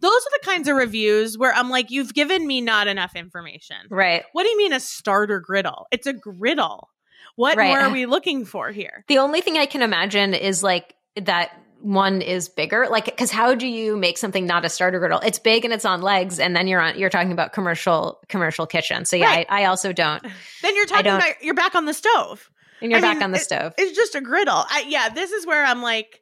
[0.00, 3.76] Those are the kinds of reviews where I'm like, you've given me not enough information.
[3.90, 4.24] Right.
[4.32, 5.86] What do you mean a starter griddle?
[5.90, 6.88] It's a griddle.
[7.36, 7.68] What Right.
[7.68, 9.04] more are we looking for here?
[9.08, 11.50] The only thing I can imagine is like that
[11.80, 12.86] one is bigger.
[12.90, 15.18] Like, because how do you make something not a starter griddle?
[15.20, 16.98] It's big and it's on legs, and then you're on.
[16.98, 19.04] You're talking about commercial commercial kitchen.
[19.04, 19.46] So yeah, Right.
[19.50, 20.22] I, I also don't.
[20.62, 22.50] Then you're talking about you're back on the stove.
[22.80, 23.74] And you're I back mean, on the it- stove.
[23.78, 24.64] It's just a griddle.
[24.68, 26.20] I, yeah, this is where I'm like,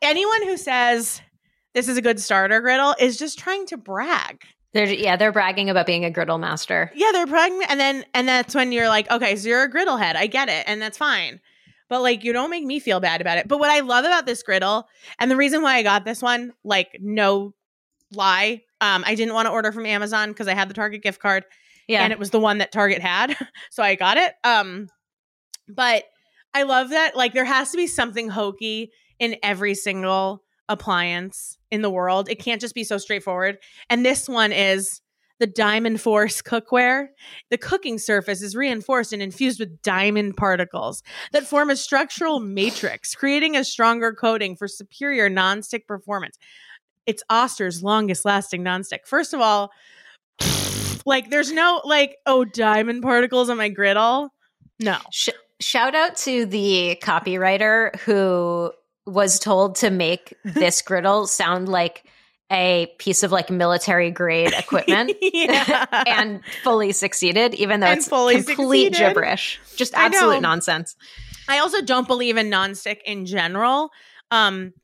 [0.00, 1.20] anyone who says
[1.74, 4.42] this is a good starter griddle is just trying to brag.
[4.72, 6.90] They're yeah, they're bragging about being a griddle master.
[6.94, 9.98] Yeah, they're bragging, and then and that's when you're like, okay, so you're a griddle
[9.98, 10.16] head.
[10.16, 11.40] I get it, and that's fine.
[11.90, 13.46] But like, you don't make me feel bad about it.
[13.46, 16.54] But what I love about this griddle, and the reason why I got this one,
[16.64, 17.52] like, no
[18.14, 21.20] lie, um, I didn't want to order from Amazon because I had the Target gift
[21.20, 21.44] card,
[21.86, 23.36] Yeah, and it was the one that Target had,
[23.70, 24.32] so I got it.
[24.42, 24.88] Um,
[25.68, 26.04] but
[26.54, 27.14] I love that.
[27.14, 32.28] Like, there has to be something hokey in every single appliance in the world.
[32.28, 33.58] It can't just be so straightforward.
[33.90, 35.00] And this one is
[35.42, 37.08] the Diamond Force cookware.
[37.50, 43.14] The cooking surface is reinforced and infused with diamond particles that form a structural matrix,
[43.14, 46.38] creating a stronger coating for superior nonstick performance.
[47.06, 49.04] It's Oster's longest lasting nonstick.
[49.04, 49.72] First of all,
[51.06, 54.28] like there's no like oh diamond particles on my griddle.
[54.78, 54.98] No.
[55.10, 58.72] Sh- shout out to the copywriter who
[59.06, 62.04] was told to make this griddle sound like
[62.50, 65.12] a piece of like military grade equipment.
[66.06, 68.98] and fully succeeded, even though And it's fully complete succeeded.
[69.14, 69.58] gibberish.
[69.76, 70.94] Just I absolute nonsense.
[71.48, 73.90] I also don't believe in nonstick in general.
[74.30, 74.74] Um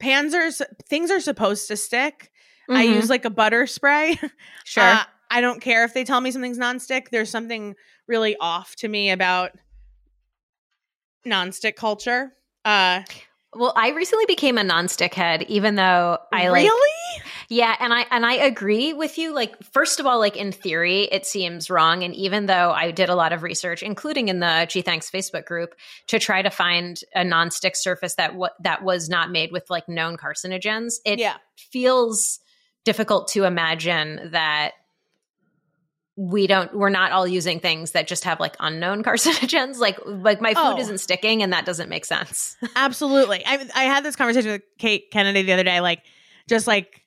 [0.00, 0.50] pans are
[0.88, 2.30] things are supposed to stick.
[2.68, 2.94] I Mhm.
[2.96, 4.18] use like a butter spray.
[4.64, 4.82] sure.
[4.82, 7.10] Uh, I don't care if they tell me something's nonstick.
[7.10, 7.74] There's something
[8.08, 9.52] really off to me about
[11.26, 12.32] nonstick culture.
[12.64, 13.02] Uh
[13.58, 17.22] well, I recently became a nonstick head, even though I like really?
[17.48, 19.34] Yeah, and I and I agree with you.
[19.34, 22.04] Like, first of all, like in theory, it seems wrong.
[22.04, 25.44] And even though I did a lot of research, including in the G Thanks Facebook
[25.46, 25.74] group,
[26.08, 29.88] to try to find a non-stick surface that what that was not made with like
[29.88, 31.36] known carcinogens, it yeah.
[31.56, 32.40] feels
[32.84, 34.72] difficult to imagine that
[36.20, 40.40] we don't we're not all using things that just have like unknown carcinogens like like
[40.40, 40.78] my food Oh.
[40.78, 43.44] isn't sticking and that doesn't make sense Absolutely.
[43.46, 46.02] I I had this conversation with Kate Kennedy the other day, like
[46.48, 47.04] just like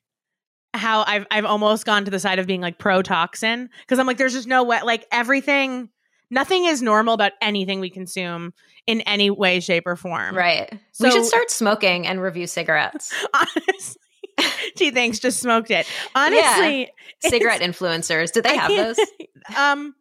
[0.74, 4.08] how I've I've almost gone to the side of being like pro toxin because I'm
[4.08, 4.80] like, there's just no way.
[4.82, 5.90] Like everything,
[6.30, 8.54] nothing is normal about anything we consume
[8.88, 10.34] in any way, shape, or form.
[10.38, 13.98] right so, we should start smoking and review cigarettes Honestly,
[14.78, 15.20] gee, thanks.
[15.20, 15.86] Just smoked it.
[16.16, 18.98] Honestly, cigarette influencers did they have those
[19.58, 19.96] um.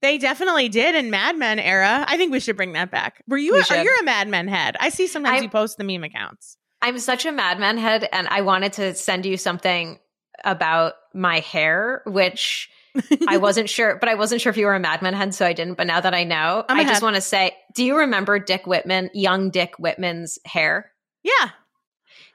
[0.00, 2.04] They definitely did in Mad Men era.
[2.08, 3.22] I think we should bring that back.
[3.28, 3.52] Were you?
[3.54, 3.84] We A, should.
[3.84, 4.76] you're a Mad Men head.
[4.80, 6.56] I see sometimes I- you post the meme accounts.
[6.82, 10.00] i'm such a Mad Men head and i wanted to send you something
[10.44, 12.68] about my hair which
[13.28, 15.46] I wasn't sure, but I wasn't sure if you were a Mad Men head, so
[15.46, 15.74] I didn't.
[15.78, 18.66] But now that I know, I'm I just want to say, do you remember Dick
[18.66, 20.90] Whitman, young Dick Whitman's hair?
[21.22, 21.50] yeah.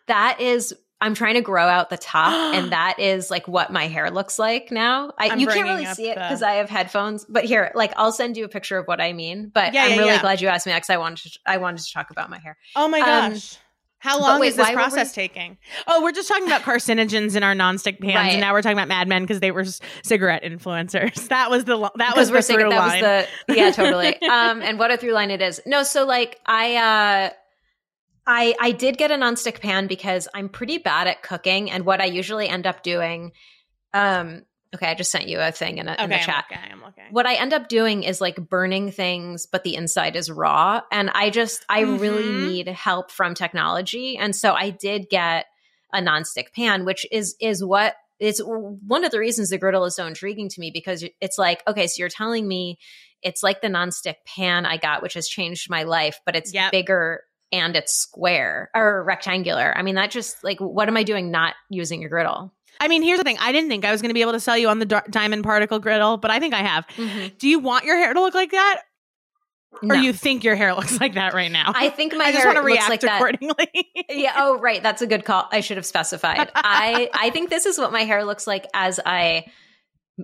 [0.07, 3.87] That is I'm trying to grow out the top, and that is like what my
[3.87, 5.13] hair looks like now.
[5.17, 8.37] I, you can't really see it because I have headphones, but here, like, I'll send
[8.37, 9.51] you a picture of what I mean.
[9.53, 10.21] But yeah, I'm yeah, really yeah.
[10.21, 12.57] glad you asked me because I wanted to, I wanted to talk about my hair.
[12.75, 13.55] Oh my um, gosh.
[13.55, 13.61] Um,
[13.99, 15.57] how long wait, is this process we- taking?
[15.87, 18.31] Oh, we're just talking about carcinogens in our nonstick pans, right.
[18.33, 19.65] and now we're talking about Mad Men because they were
[20.03, 21.27] cigarette influencers.
[21.37, 23.03] That was the that was the through that line.
[23.03, 24.15] Was the, yeah, totally.
[24.21, 25.59] um, and what a through line it is.
[25.65, 27.29] No, so like I uh
[28.27, 32.01] I I did get a nonstick pan because I'm pretty bad at cooking, and what
[32.01, 33.31] I usually end up doing,
[33.93, 34.43] um,
[34.75, 36.45] okay, I just sent you a thing in, a, okay, in the chat.
[36.51, 37.05] Okay, I'm okay.
[37.09, 41.09] What I end up doing is like burning things, but the inside is raw, and
[41.09, 41.97] I just I mm-hmm.
[41.97, 45.45] really need help from technology, and so I did get
[45.93, 49.95] a nonstick pan, which is is what it's one of the reasons the griddle is
[49.95, 52.77] so intriguing to me because it's like okay, so you're telling me
[53.23, 56.71] it's like the nonstick pan I got, which has changed my life, but it's yep.
[56.71, 59.75] bigger and it's square or rectangular.
[59.75, 62.53] I mean, that just like, what am I doing not using a griddle?
[62.79, 63.37] I mean, here's the thing.
[63.39, 64.95] I didn't think I was going to be able to sell you on the d-
[65.09, 66.87] diamond particle griddle, but I think I have.
[66.89, 67.35] Mm-hmm.
[67.39, 68.81] Do you want your hair to look like that?
[69.81, 69.95] No.
[69.95, 71.71] Or you think your hair looks like that right now?
[71.75, 73.89] I think my I just want to react like accordingly.
[74.09, 74.33] yeah.
[74.37, 74.81] Oh, right.
[74.81, 75.47] That's a good call.
[75.51, 76.51] I should have specified.
[76.55, 79.45] I I think this is what my hair looks like as I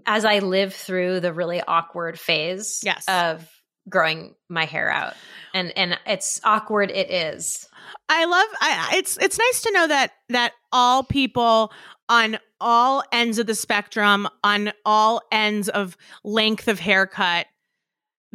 [0.06, 3.06] as I live through the really awkward phase yes.
[3.08, 3.48] of
[3.90, 5.14] growing my hair out.
[5.54, 7.68] And and it's awkward it is.
[8.10, 11.72] I love I, it's it's nice to know that that all people
[12.10, 17.48] on all ends of the spectrum on all ends of length of haircut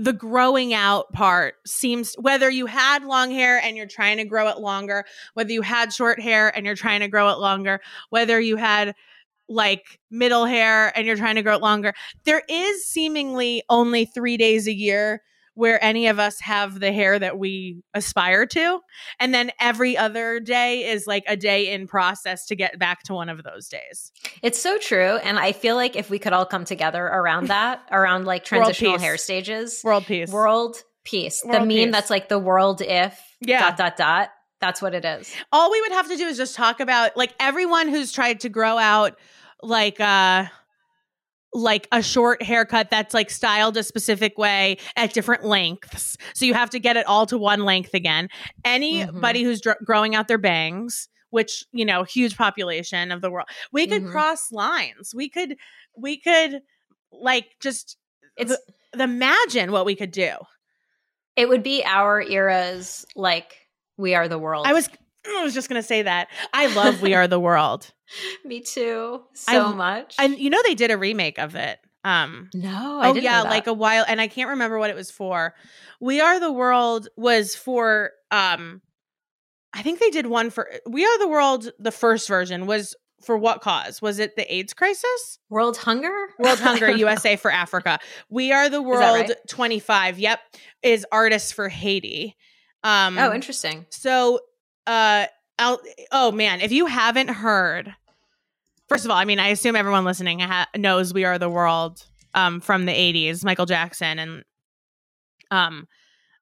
[0.00, 4.48] the growing out part seems whether you had long hair and you're trying to grow
[4.48, 7.80] it longer whether you had short hair and you're trying to grow it longer
[8.10, 8.94] whether you had
[9.48, 11.92] like middle hair and you're trying to grow it longer
[12.24, 15.22] there is seemingly only 3 days a year
[15.58, 18.78] where any of us have the hair that we aspire to.
[19.18, 23.14] And then every other day is like a day in process to get back to
[23.14, 24.12] one of those days.
[24.40, 25.16] It's so true.
[25.16, 29.00] And I feel like if we could all come together around that, around like transitional
[29.00, 31.92] hair stages, world peace, world peace, world the meme peace.
[31.92, 33.58] that's like the world if yeah.
[33.58, 34.30] dot, dot, dot.
[34.60, 35.34] That's what it is.
[35.50, 38.48] All we would have to do is just talk about like everyone who's tried to
[38.48, 39.18] grow out
[39.60, 40.44] like, uh,
[41.54, 46.16] like a short haircut that's like styled a specific way at different lengths.
[46.34, 48.28] So you have to get it all to one length again.
[48.64, 49.48] Anybody mm-hmm.
[49.48, 53.48] who's dr- growing out their bangs, which, you know, huge population of the world.
[53.72, 54.12] We could mm-hmm.
[54.12, 55.14] cross lines.
[55.14, 55.56] We could
[55.96, 56.60] we could
[57.12, 57.96] like just
[58.36, 58.56] it's
[58.92, 60.32] the, imagine what we could do.
[61.36, 63.56] It would be our eras like
[63.96, 64.66] we are the world.
[64.66, 64.88] I was
[65.36, 66.28] I was just going to say that.
[66.52, 67.92] I love We Are the World.
[68.44, 69.22] Me too.
[69.34, 70.14] So I, much.
[70.18, 71.78] And you know they did a remake of it.
[72.04, 75.54] Um No, oh yeah, like a while and I can't remember what it was for.
[76.00, 78.80] We Are the World was for um
[79.74, 83.36] I think they did one for We Are the World the first version was for
[83.36, 84.00] what cause?
[84.00, 85.38] Was it the AIDS crisis?
[85.50, 86.28] World Hunger?
[86.38, 87.98] World Hunger USA for Africa.
[88.30, 89.32] We Are the World right?
[89.48, 90.20] 25.
[90.20, 90.40] Yep.
[90.84, 92.36] Is artists for Haiti.
[92.84, 93.86] Um Oh, interesting.
[93.90, 94.38] So
[94.88, 95.26] uh
[95.58, 95.80] I'll,
[96.12, 97.92] oh man, if you haven't heard,
[98.88, 102.04] first of all, I mean, I assume everyone listening ha- knows "We Are the World"
[102.34, 104.44] um, from the '80s, Michael Jackson, and
[105.50, 105.88] um,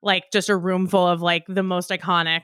[0.03, 2.43] like just a room full of like the most iconic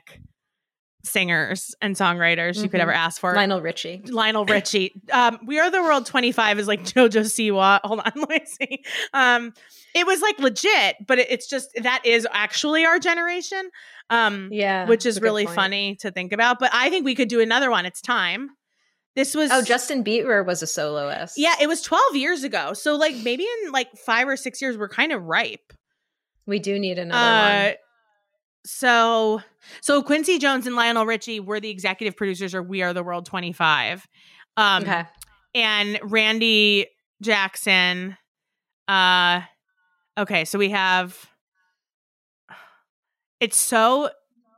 [1.03, 2.63] singers and songwriters mm-hmm.
[2.63, 2.99] you could ever mm-hmm.
[2.99, 3.35] ask for.
[3.35, 4.01] Lionel Richie.
[4.05, 4.93] Lionel Richie.
[5.11, 7.79] um, we Are the World 25 is like JoJo Siwa.
[7.83, 8.83] Hold on, let me see.
[9.13, 9.53] Um,
[9.93, 13.69] it was like legit, but it, it's just that is actually our generation.
[14.09, 16.59] Um, yeah, which is really funny to think about.
[16.59, 17.85] But I think we could do another one.
[17.85, 18.49] It's time.
[19.15, 21.37] This was oh Justin Bieber was a soloist.
[21.37, 22.73] Yeah, it was 12 years ago.
[22.73, 25.73] So like maybe in like five or six years, we're kind of ripe.
[26.45, 27.75] We do need another uh, one.
[28.65, 29.41] So
[29.81, 33.25] so Quincy Jones and Lionel Richie were the executive producers of We Are the World
[33.25, 34.07] 25.
[34.57, 35.05] Um, okay.
[35.55, 36.87] And Randy
[37.21, 38.17] Jackson.
[38.87, 39.41] Uh,
[40.17, 41.17] okay, so we have
[43.39, 44.09] it's so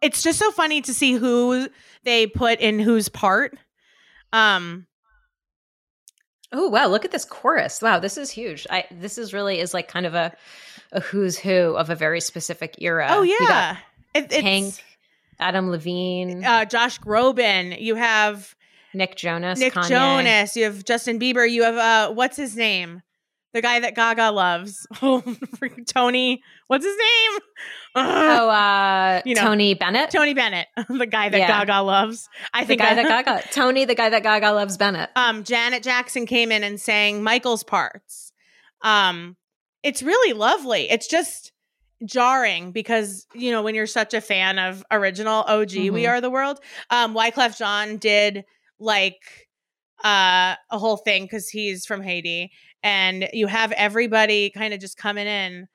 [0.01, 1.67] it's just so funny to see who
[2.03, 3.57] they put in whose part.
[4.33, 4.87] Um
[6.51, 7.81] Oh wow, look at this chorus.
[7.81, 8.67] Wow, this is huge.
[8.69, 10.31] I this is really is like kind of a
[10.91, 13.07] a who's who of a very specific era.
[13.09, 13.77] Oh yeah.
[14.15, 14.75] It, Hank,
[15.39, 18.55] Adam Levine, uh, Josh Groban, you have
[18.93, 19.89] Nick Jonas, Nick Kanye.
[19.89, 23.01] Jonas, you have Justin Bieber, you have uh what's his name?
[23.55, 24.85] the guy that Gaga loves.
[25.87, 27.39] Tony, what's his name?
[27.97, 30.09] Oh, uh, you know, Tony Bennett.
[30.11, 31.47] Tony Bennett, the guy that yeah.
[31.47, 32.27] Gaga loves.
[32.53, 33.47] I the think guy that Gaga.
[33.53, 34.75] Tony, the guy that Gaga loves.
[34.75, 35.11] Bennett.
[35.15, 38.33] Um, Janet Jackson came in and sang Michael's parts.
[38.81, 39.37] Um,
[39.81, 40.89] it's really lovely.
[40.89, 41.53] It's just
[42.05, 45.93] jarring because you know when you're such a fan of original OG, mm-hmm.
[45.93, 46.59] We Are the World.
[46.89, 48.43] Um, Wyclef Jean did
[48.79, 49.47] like
[50.03, 52.51] uh a whole thing because he's from Haiti,
[52.83, 55.67] and you have everybody kind of just coming in.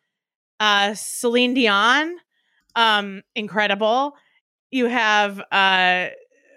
[0.58, 2.16] Uh Celine Dion,
[2.76, 4.14] um, incredible.
[4.70, 6.08] You have uh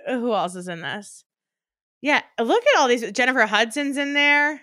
[0.08, 1.24] who else is in this?
[2.02, 3.10] Yeah, look at all these.
[3.14, 4.62] Jennifer Hudson's in there.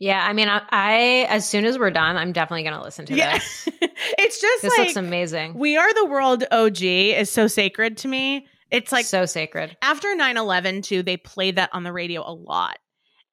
[0.00, 3.06] Yeah, I mean, I, I, as soon as we're done, I'm definitely going to listen
[3.06, 3.68] to Yeah, this.
[3.80, 5.54] it's just This like looks amazing.
[5.54, 6.44] we are the world.
[6.50, 8.46] OG is so sacred to me.
[8.70, 9.76] It's like so sacred.
[9.82, 12.78] after 9-11 too they played that on the radio a lot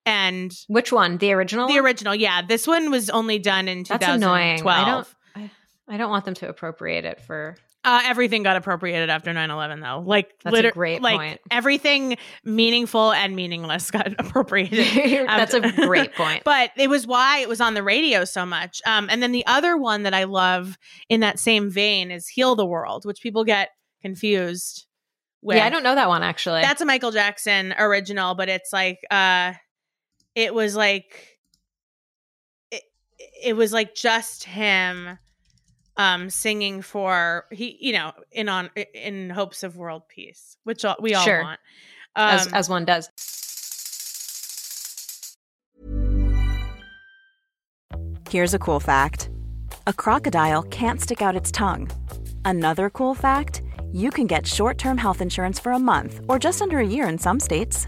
[0.06, 1.18] and Which one?
[1.18, 1.68] The original?
[1.68, 1.84] the one?
[1.86, 4.68] original yeah this one was only done in That's 2012 annoying.
[4.68, 5.08] I don't.
[5.36, 7.58] I, I don't want them to appropriate it for.
[7.86, 11.42] Uh, everything got appropriated after 9-11 though like That's a great like point.
[11.52, 16.44] everything meaningful and meaningless got appropriated That's a great point.
[16.46, 19.46] but it was why it was on the radio so much um, and then the
[19.46, 20.78] other one that i love
[21.10, 23.70] in that same vein is heal the world which people get
[24.02, 24.86] confused
[25.42, 26.62] with yeah, I don't know that one actually.
[26.62, 29.54] That's a Michael Jackson original, but it's like uh
[30.34, 31.38] it was like
[32.72, 32.82] it,
[33.44, 35.20] it was like just him
[35.98, 40.96] um singing for he you know in on in hopes of world peace, which all,
[41.00, 41.42] we all Sure.
[41.44, 41.60] want.
[42.18, 43.10] Um, as as one does.
[48.30, 49.30] Here's a cool fact
[49.88, 51.90] a crocodile can't stick out its tongue.
[52.44, 56.62] Another cool fact you can get short term health insurance for a month or just
[56.62, 57.88] under a year in some states.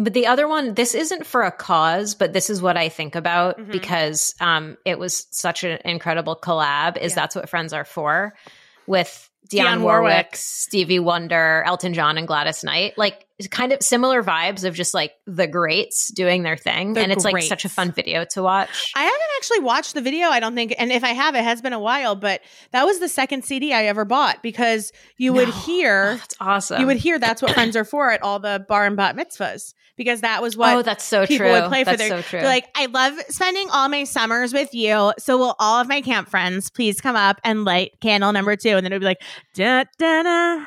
[0.00, 3.16] But the other one, this isn't for a cause, but this is what I think
[3.16, 3.72] about Mhm.
[3.72, 6.96] because um, it was such an incredible collab.
[6.98, 7.16] Is Yeah.
[7.16, 8.34] that's what friends are for?
[8.86, 10.02] With Dionne Warwick.
[10.02, 12.98] Warwick, Stevie Wonder, Elton John, and Gladys Knight.
[12.98, 17.12] Like kind of similar vibes of just like the greats doing their thing, The and
[17.12, 18.92] it's like such a fun video to watch.
[18.94, 21.62] I haven't actually watched the video, I don't think, and if I have, it has
[21.62, 22.14] been a while.
[22.14, 22.40] But
[22.72, 26.80] that was the second CD I ever bought because you would hear Oh, that's awesome.
[26.80, 29.72] you would hear that's what friends are for at all the bar and bat mitzvahs
[29.98, 31.52] because that was what oh, that's so people true.
[31.52, 32.40] would play for that's their so true.
[32.40, 35.12] Like, I love spending all my summers with you.
[35.18, 38.70] So will all of my camp friends please come up and light candle number two?
[38.70, 39.22] And then it would be like,
[39.54, 40.64] da da da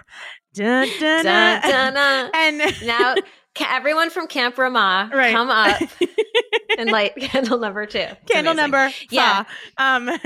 [0.53, 2.29] da da da.
[2.35, 3.15] And now
[3.59, 5.33] everyone from Camp Ramah, Right.
[5.33, 5.81] come up
[6.77, 7.99] and light candle number two.
[7.99, 8.71] It's candle amazing.
[8.71, 9.43] number Yeah.
[9.79, 10.21] yeah um it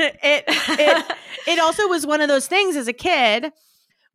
[0.47, 3.51] it it also was one of those things as a kid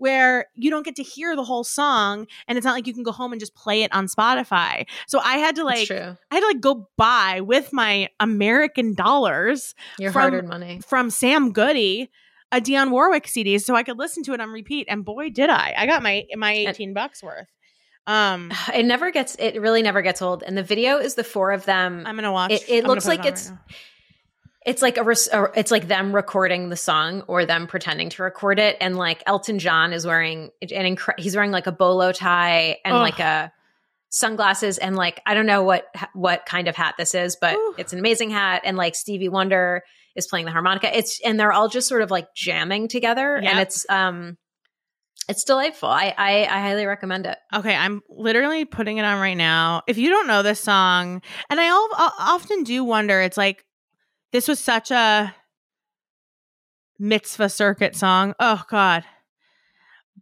[0.01, 3.03] where you don't get to hear the whole song and it's not like you can
[3.03, 4.87] go home and just play it on Spotify.
[5.07, 5.91] So I had to like.
[5.91, 10.81] I had to like go buy with my American dollars Your from- hard-earned money.
[10.87, 12.11] from Sam Goody
[12.53, 15.51] a Dionne Warwick CD so I could listen to it on repeat and boy did
[15.51, 15.75] I.
[15.77, 17.47] I got my my 18 bucks worth.
[18.07, 19.37] Um It never gets.
[19.37, 20.43] It really never gets old.
[20.43, 22.05] And the video is the four of them.
[22.07, 23.59] I'm going to watch It- it looks like on it's- right.
[24.67, 28.59] It's like a, or it's like them recording the song or them pretending to record
[28.59, 28.77] it.
[28.81, 32.95] And like Elton John is wearing an incre- he's wearing like a bolo tie and
[32.95, 33.01] Ugh.
[33.01, 33.53] like a
[34.11, 37.75] sunglasses and like I don't know what what kind of hat this is, but Ooh.
[37.79, 38.63] it's an amazing hat.
[38.65, 39.83] And like Stevie Wonder
[40.17, 40.95] is playing the harmonica.
[40.97, 43.51] It's and they're all just sort of like jamming together, Yep.
[43.51, 44.37] and it's um
[45.29, 45.89] it's delightful.
[45.89, 47.39] I, I I highly recommend it.
[47.55, 49.83] Okay, I'm literally putting it on right now.
[49.87, 53.65] If you don't know this song, and I often do wonder, it's like
[54.33, 55.35] this was such a
[56.99, 58.35] mitzvah circuit song.
[58.39, 59.05] Oh God.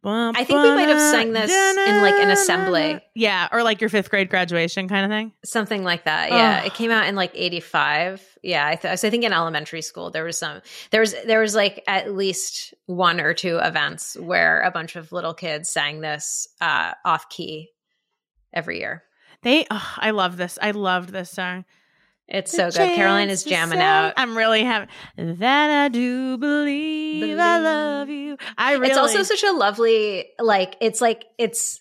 [0.04, 3.00] I think we might have sang this in, like, an assembly.
[3.14, 5.32] Yeah, or like your fifth grade graduation kind of thing.
[5.44, 6.30] Something like that.
[6.30, 6.60] Yeah.
[6.60, 6.66] Ugh.
[6.66, 8.38] It came out in like 85.
[8.42, 8.66] Yeah.
[8.66, 11.54] I, th- so I think in elementary school, there was some, there was, there was
[11.54, 16.46] like at least one or two events where a bunch of little kids sang this
[16.60, 17.70] uh, off key
[18.52, 19.02] every year.
[19.42, 20.58] They, oh, I love this.
[20.62, 21.64] I loved this song.
[22.28, 22.94] It's so good.
[22.94, 24.12] Caroline is jamming out.
[24.16, 25.84] I'm really having that.
[25.84, 28.36] I do believe, I love you.
[28.56, 28.88] I really.
[28.88, 31.80] It's also such a lovely, like, it's like, it's,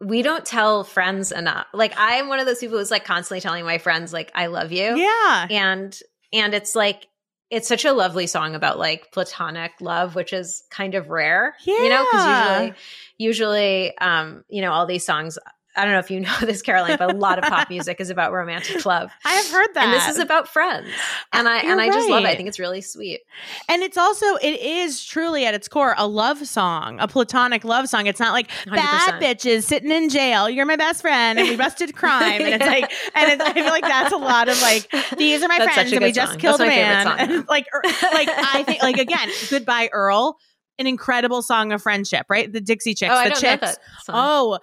[0.00, 1.66] we don't tell friends enough.
[1.72, 4.72] Like, I'm one of those people who's like constantly telling my friends, like, I love
[4.72, 4.96] you.
[4.96, 5.46] yeah.
[5.48, 5.96] and
[6.32, 7.06] and it's like
[7.50, 11.82] it's such a lovely song about like platonic love which is kind of rare Yeah.
[11.82, 12.74] you know because usually
[13.18, 15.38] usually um you know all these songs
[15.74, 18.10] I don't know if you know this, Caroline, but a lot of pop music is
[18.10, 19.10] about romantic love.
[19.24, 19.84] I have heard that.
[19.84, 20.88] And this is about friends.
[21.32, 22.28] And I You're and I just love it.
[22.28, 23.20] I think it's really sweet.
[23.68, 27.88] And it's also it is truly at its core a love song, a platonic love
[27.88, 28.06] song.
[28.06, 29.22] It's not like bad 100%.
[29.22, 30.48] bitches sitting in jail.
[30.48, 32.40] You're my best friend, and we busted crime.
[32.40, 35.48] And it's like, and it's, I feel like that's a lot of like these are
[35.48, 36.40] my That's friends, and we just song.
[36.40, 37.06] killed That's a man.
[37.06, 37.42] song, yeah.
[37.48, 40.36] Like, er, like I think like again, goodbye Earl,
[40.78, 42.52] an incredible song of friendship, right?
[42.52, 43.76] The Dixie Chicks, oh, I the Chicks.
[44.08, 44.58] Oh,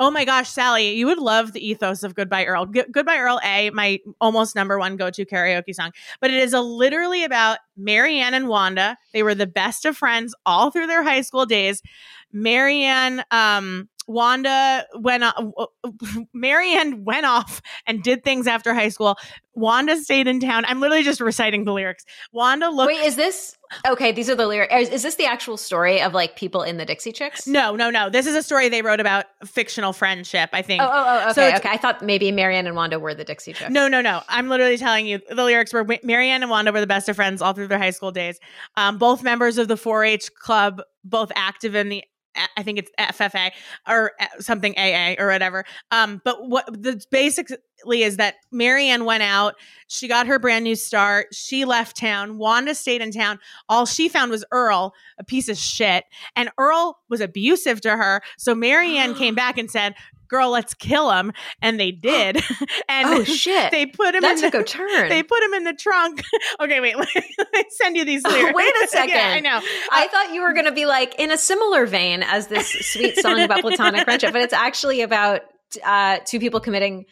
[0.00, 2.66] oh my gosh, Sally, you would love the ethos of Goodbye Earl.
[2.66, 5.92] G- Goodbye Earl, A, my almost number one go to karaoke song.
[6.20, 8.96] But it is a, literally about Marianne and Wanda.
[9.12, 11.82] They were the best of friends all through their high school days.
[12.32, 15.52] Marianne, um, Wanda went on,
[16.34, 19.16] Marianne went off and did things after high school.
[19.54, 20.64] Wanda stayed in town.
[20.66, 22.04] I'm literally just reciting the lyrics.
[22.32, 24.12] Wanda looked Wait, is this okay?
[24.12, 24.72] These are the lyrics.
[24.74, 27.46] Is, is this the actual story of like people in the Dixie Chicks?
[27.46, 28.10] no, no, no.
[28.10, 30.82] This is a story they wrote about fictional friendship, I think.
[30.82, 31.68] Oh, oh, oh, okay, So okay.
[31.68, 33.70] I thought maybe Marianne and Wanda were the Dixie Chicks.
[33.70, 34.22] No, no, no.
[34.28, 37.40] I'm literally telling you the lyrics were Marianne and Wanda were the best of friends
[37.40, 38.40] all through their high school days.
[38.76, 42.04] Um, both members of the 4-H club, both active in the
[42.56, 43.50] I think it's FFA
[43.88, 45.64] or uh, something AA or whatever.
[45.90, 47.58] Um, but what the basically
[48.02, 49.54] is that Marianne went out.
[49.88, 51.34] She got her brand new start.
[51.34, 52.38] She left town.
[52.38, 53.38] Wanda stayed in town.
[53.68, 56.04] All she found was Earl, a piece of shit,
[56.34, 58.22] and Earl was abusive to her.
[58.38, 59.94] So Marianne came back and said,
[60.28, 62.36] "Girl, let's kill him," and they did.
[62.88, 63.70] and Oh shit!
[63.70, 65.08] they put him that in took the, a turn.
[65.08, 66.22] they put him in the trunk.
[66.60, 66.96] okay, wait.
[67.38, 68.54] Let me send you these lyrics.
[68.54, 69.14] Wait a second.
[69.14, 69.60] yeah, I know.
[69.90, 73.16] I thought you were going to be like in a similar vein as this sweet
[73.18, 75.42] song about platonic friendship, but it's actually about
[75.84, 77.04] uh, two people committing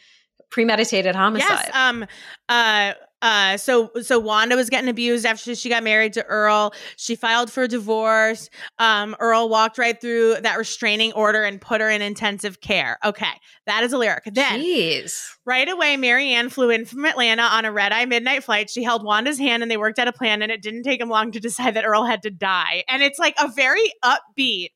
[0.49, 1.49] premeditated homicide.
[1.49, 1.69] Yes.
[1.73, 2.05] Um.
[2.49, 2.93] Uh.
[3.23, 3.57] Uh.
[3.57, 3.89] So.
[4.03, 6.73] So Wanda was getting abused after she got married to Earl.
[6.97, 8.49] She filed for divorce.
[8.77, 9.15] Um.
[9.19, 12.99] Earl walked right through that restraining order and put her in intensive care.
[13.03, 13.25] Okay,
[13.65, 14.25] that is a lyric.
[14.25, 14.59] Then.
[14.59, 15.25] Jeez.
[15.45, 18.69] Right away, Marianne flew in from Atlanta on a red eye midnight flight.
[18.69, 21.09] She held Wanda's hand and they worked out a plan, and it didn't take him
[21.09, 22.83] long to decide that Earl had to die.
[22.87, 24.69] And it's like a very upbeat.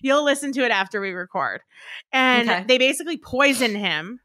[0.00, 1.60] You'll listen to it after we record.
[2.12, 2.64] And Okay.
[2.68, 4.20] they basically poison him.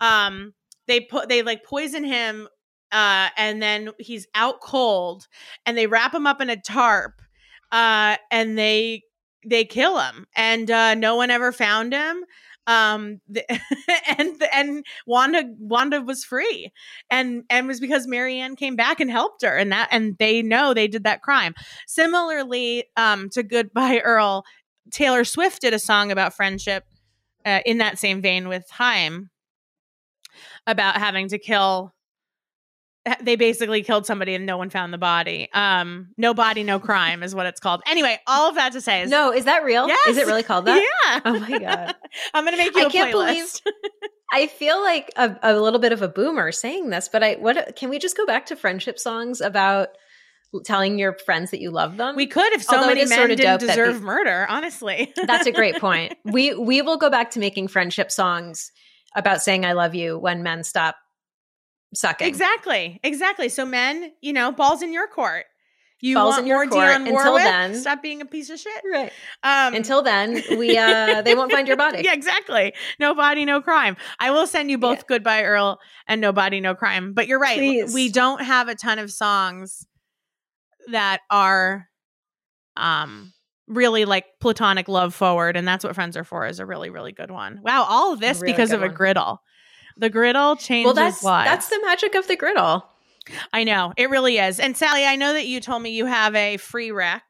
[0.00, 0.54] Um,
[0.88, 2.48] they put they like poison him,
[2.92, 5.26] uh, and then he's out cold,
[5.66, 7.20] and they wrap him up in a tarp,
[7.72, 9.02] uh, and they
[9.46, 12.24] they kill him, and uh, no one ever found him
[12.66, 13.44] um the,
[14.18, 16.70] and and wanda wanda was free
[17.10, 20.72] and and was because marianne came back and helped her and that and they know
[20.72, 21.54] they did that crime.
[21.86, 24.44] Similarly um to goodbye earl
[24.90, 26.84] taylor swift did a song about friendship
[27.44, 29.30] uh, in that same vein with Haim
[30.66, 31.92] about having to kill
[33.22, 37.22] they basically killed somebody and no one found the body um no body no crime
[37.22, 39.88] is what it's called anyway all of that to say is No, is that real?
[39.88, 40.08] Yes.
[40.08, 40.76] Is it really called that?
[40.82, 41.94] yeah Oh my God.
[42.34, 43.62] i'm gonna make you I a can't believe- playlist.
[44.32, 47.74] I feel like a, a little bit of a boomer saying this, but I what
[47.74, 49.88] can we just go back to friendship songs about
[50.64, 52.14] telling your friends that you love them?
[52.14, 54.46] We could if so Although many men sort of didn't deserve the- murder.
[54.48, 56.14] Honestly, That's a great point.
[56.24, 58.70] We we will go back to making friendship songs
[59.16, 60.94] about saying I love you when men stop
[61.94, 62.26] sucking.
[62.26, 63.48] exactly, exactly.
[63.48, 65.46] So men, you know, balls in your court.
[66.02, 66.86] You Balls want in your more court.
[66.86, 67.42] Dionne Until Warwick?
[67.44, 68.82] then- stop being a piece of shit.
[68.90, 69.12] Right.
[69.42, 72.00] Um, Until then, we uh they won't find your body.
[72.02, 72.72] yeah, exactly.
[72.98, 73.98] No body, no crime.
[74.18, 75.04] I will send you both Yeah.
[75.08, 77.58] "Goodbye Earl" and "No Body, No Crime." But you're right.
[77.58, 77.92] Please.
[77.92, 79.86] We don't have a ton of songs
[80.90, 81.86] that are,
[82.78, 83.34] um,
[83.68, 87.12] really like platonic love forward, and that's what "Friends Are For" is a really, really
[87.12, 87.60] good one.
[87.62, 89.42] Wow, all of this Really because of a griddle.
[89.96, 91.48] The griddle changes Well, that's lives.
[91.50, 92.86] that's the magic of the griddle.
[93.52, 94.58] I know it really is.
[94.58, 97.22] And Sally, I know that you told me you have a free rec.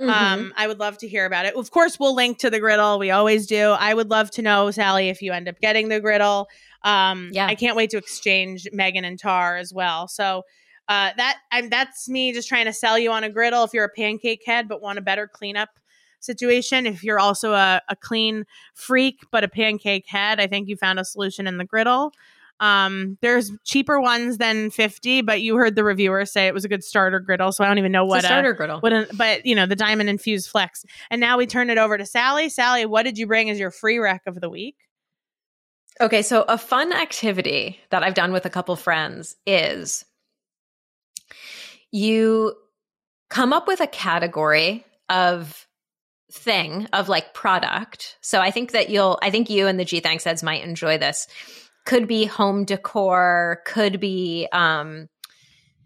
[0.00, 0.08] Mhm.
[0.08, 1.54] Um, I would love to hear about it.
[1.54, 2.98] Of course, we'll link to the griddle.
[2.98, 3.70] We always do.
[3.72, 6.48] I would love to know, Sally, if you end up getting the griddle.
[6.84, 7.46] Um, Yeah.
[7.46, 10.08] I can't wait to exchange M3gan and Tár as well.
[10.08, 10.44] So
[10.88, 13.62] uh, that I'm, that's me just trying to sell you on a griddle.
[13.64, 15.68] If you're a pancake head but want a better cleanup
[16.20, 18.44] situation, if you're also a, a clean
[18.74, 22.12] freak but a pancake head, I think you found a solution in the griddle.
[22.60, 26.68] Um, there's cheaper ones than 50, but you heard the reviewer say it was a
[26.68, 28.80] good starter griddle, so I don't even know what a a- starter griddle.
[28.80, 31.96] what an, but you know the diamond infused flex and now we turn it over
[31.96, 34.76] to sally sally what did you bring as your free rec of the week
[36.02, 40.04] Okay, so a fun activity that I've done with a couple friends is
[41.90, 42.54] you
[43.28, 45.66] come up with a category of
[46.32, 48.16] thing of like product.
[48.20, 50.98] So I think that you'll I think you and the G Thanks heads might enjoy
[50.98, 51.26] this.
[51.86, 55.08] Could be home decor, could be um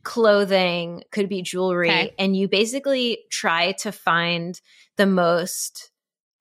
[0.02, 2.14] clothing, could be jewelry Okay.
[2.18, 4.60] and you basically try to find
[4.96, 5.90] the most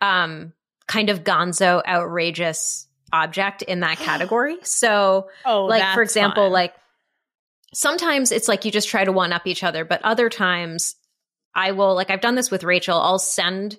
[0.01, 0.53] um
[0.87, 4.57] kind of gonzo outrageous object in that category.
[4.63, 6.51] So Oh, like for example, fun.
[6.51, 6.73] like
[7.73, 10.95] sometimes it's like you just try to one up each other, but other times
[11.55, 12.97] I will like I've done this with Rachel.
[12.99, 13.77] I'll send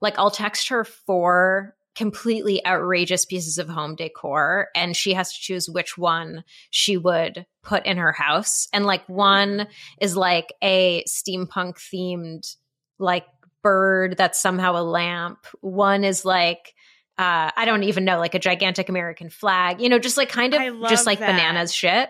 [0.00, 5.38] like I'll text her four completely outrageous pieces of home decor and she has to
[5.40, 8.66] choose which one she would put in her house.
[8.72, 9.66] And like one
[10.00, 12.56] is like a steampunk themed
[12.98, 13.26] like
[13.62, 15.46] bird that's somehow a lamp.
[15.60, 16.74] One is like
[17.18, 19.80] uh I don't even know like a gigantic American flag.
[19.80, 21.26] You know, just like kind of just like that.
[21.32, 22.08] bananas shit.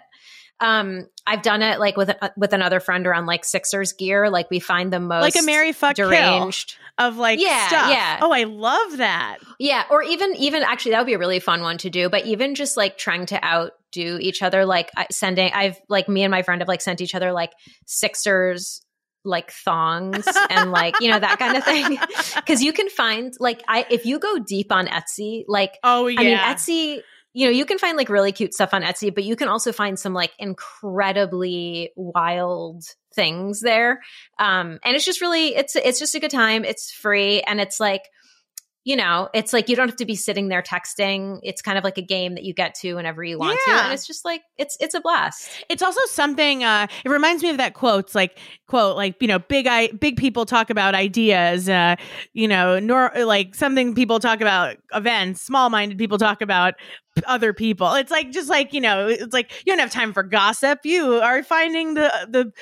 [0.62, 4.30] Um I've done it like with uh, with another friend around like Sixers gear.
[4.30, 6.76] Like we find the most like a Mary fuck deranged.
[6.98, 7.90] of like Yeah, stuff.
[7.90, 8.18] yeah.
[8.22, 9.38] Oh, I love that.
[9.58, 12.08] Yeah, or even even actually that would be a really fun one to do.
[12.08, 16.30] But even just like trying to outdo each other, like sending, I've like me and
[16.30, 17.52] my friend have like sent each other like
[17.86, 18.82] Sixers
[19.24, 21.98] like thongs and like you know that kind of thing.
[22.34, 26.20] Because you can find like I if you go deep on Etsy, like Oh yeah.
[26.20, 27.00] I mean Etsy.
[27.35, 29.72] You know, you can find like really cute stuff on Etsy, but you can also
[29.72, 34.01] find some like incredibly wild things there.
[34.39, 36.64] Um, and it's just really, it's it's just a good time.
[36.64, 38.03] It's free, and it's like,
[38.85, 41.39] you know, it's like you don't have to be sitting there texting.
[41.43, 43.93] It's kind of like a game that you get to whenever you want to, and
[43.93, 45.49] it's just like it's it's a blast.
[45.68, 46.64] It's also something.
[46.64, 48.07] Uh, it reminds me of that quote.
[48.07, 51.68] It's like quote, like you know, big I big people talk about ideas.
[51.68, 51.95] Uh,
[52.33, 55.43] you know, nor like something people talk about events.
[55.43, 56.74] Small minded people talk about
[57.26, 57.95] other people.
[57.95, 60.80] It's like just like you know, it's like you don't have time for gossip.
[60.85, 62.53] You are finding the the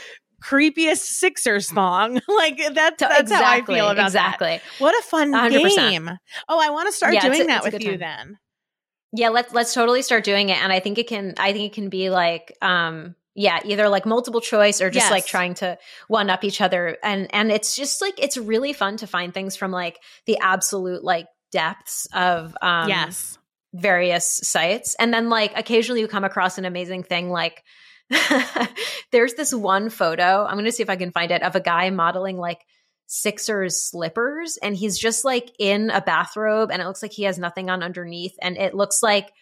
[0.42, 2.20] creepiest Sixers song.
[2.28, 4.34] like that's So that's how I feel about that.
[4.34, 4.60] exactly.
[4.78, 5.76] What a fun 100%.
[5.76, 6.10] game!
[6.48, 8.38] Oh, I want to start Yeah, it's a- doing that with you then.
[9.12, 11.34] Yeah, let's let's totally start doing it, and I think it can.
[11.36, 15.10] I think it can be like, um, yeah, either like multiple choice or just Yes.
[15.10, 18.98] like trying to one up each other, and and it's just like it's really fun
[18.98, 23.36] to find things from like the absolute like depths of um, yes.
[23.74, 27.64] various sites, and then like occasionally you come across an amazing thing like.
[29.12, 30.44] there's this one photo.
[30.44, 32.60] I'm going to see if I can find it of a guy modeling like
[33.06, 37.38] Sixers slippers and he's just like in a bathrobe and it looks like he has
[37.40, 39.32] nothing on underneath and it looks like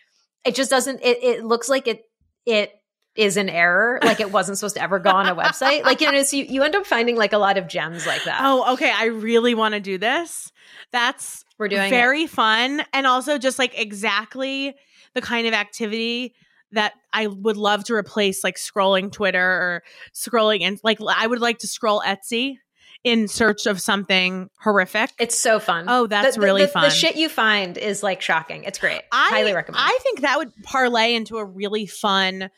[0.46, 2.02] it just doesn't it it looks like it
[2.46, 2.72] it
[3.14, 6.10] is an error like it wasn't supposed to ever go on a website like you
[6.10, 8.72] know so you, you end up finding like a lot of gems like that Oh,
[8.72, 8.90] okay.
[8.90, 10.50] I really want to do this.
[10.90, 11.90] That's we're doing it.
[11.90, 14.74] very fun and also just like exactly
[15.12, 16.34] the kind of activity
[16.72, 19.82] that I would love to replace like scrolling Twitter or
[20.14, 22.56] scrolling and like I would like to scroll Etsy
[23.04, 25.10] in search of something horrific.
[25.20, 26.82] it's so fun Oh, that's The- the- really the, fun.
[26.82, 30.36] the shit you find is like shocking it's great I highly recommend I think that
[30.38, 32.50] would parlay into a really fun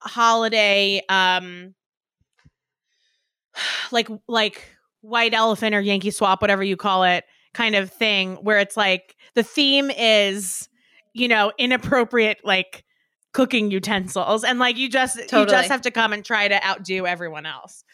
[0.00, 1.74] holiday um
[3.90, 4.64] like like
[5.02, 9.14] white elephant or Yankee swap whatever you call it kind of thing where it's like
[9.34, 10.68] the theme is
[11.12, 12.84] you know inappropriate like
[13.32, 17.06] cooking utensils and like you just you just have to come and try to outdo
[17.06, 17.84] everyone else.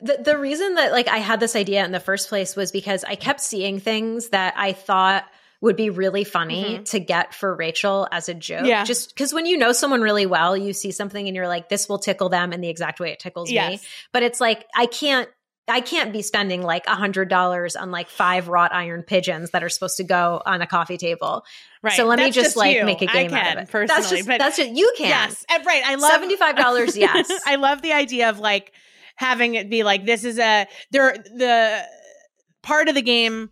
[0.00, 3.04] The the reason that like I had this idea in the first place was because
[3.04, 5.24] I kept seeing things that I thought
[5.60, 6.90] would be really funny Mhm.
[6.90, 8.66] to get for Rachel as a joke.
[8.66, 8.84] Yeah.
[8.84, 11.88] Just because when you know someone really well, you see something and you're like, this
[11.88, 13.80] will tickle them in the exact way it tickles me.
[14.12, 15.28] But it's like I can't
[15.68, 19.64] I can't be spending like a hundred dollars on like five wrought iron pigeons that
[19.64, 21.44] are supposed to go on a coffee table.
[21.86, 21.94] Right.
[21.94, 22.84] So let me That's just, like you.
[22.84, 23.70] make a game I out of it.
[23.70, 25.06] personally, that's just but that's just you can.
[25.06, 25.44] Yes.
[25.48, 25.84] And right.
[25.86, 27.30] I love $75, yes.
[27.46, 28.72] I love the idea of like
[29.14, 31.84] having it be like this is a there the
[32.64, 33.50] part of the game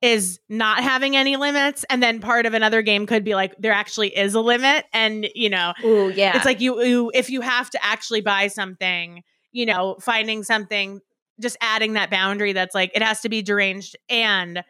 [0.00, 3.72] is not having any limits and then part of another game could be like there
[3.72, 6.36] actually is a limit and you know Ooh, yeah.
[6.36, 10.98] it's like you, you if you have to actually buy something you know finding something
[11.40, 14.64] just adding that boundary that's like it has to be deranged and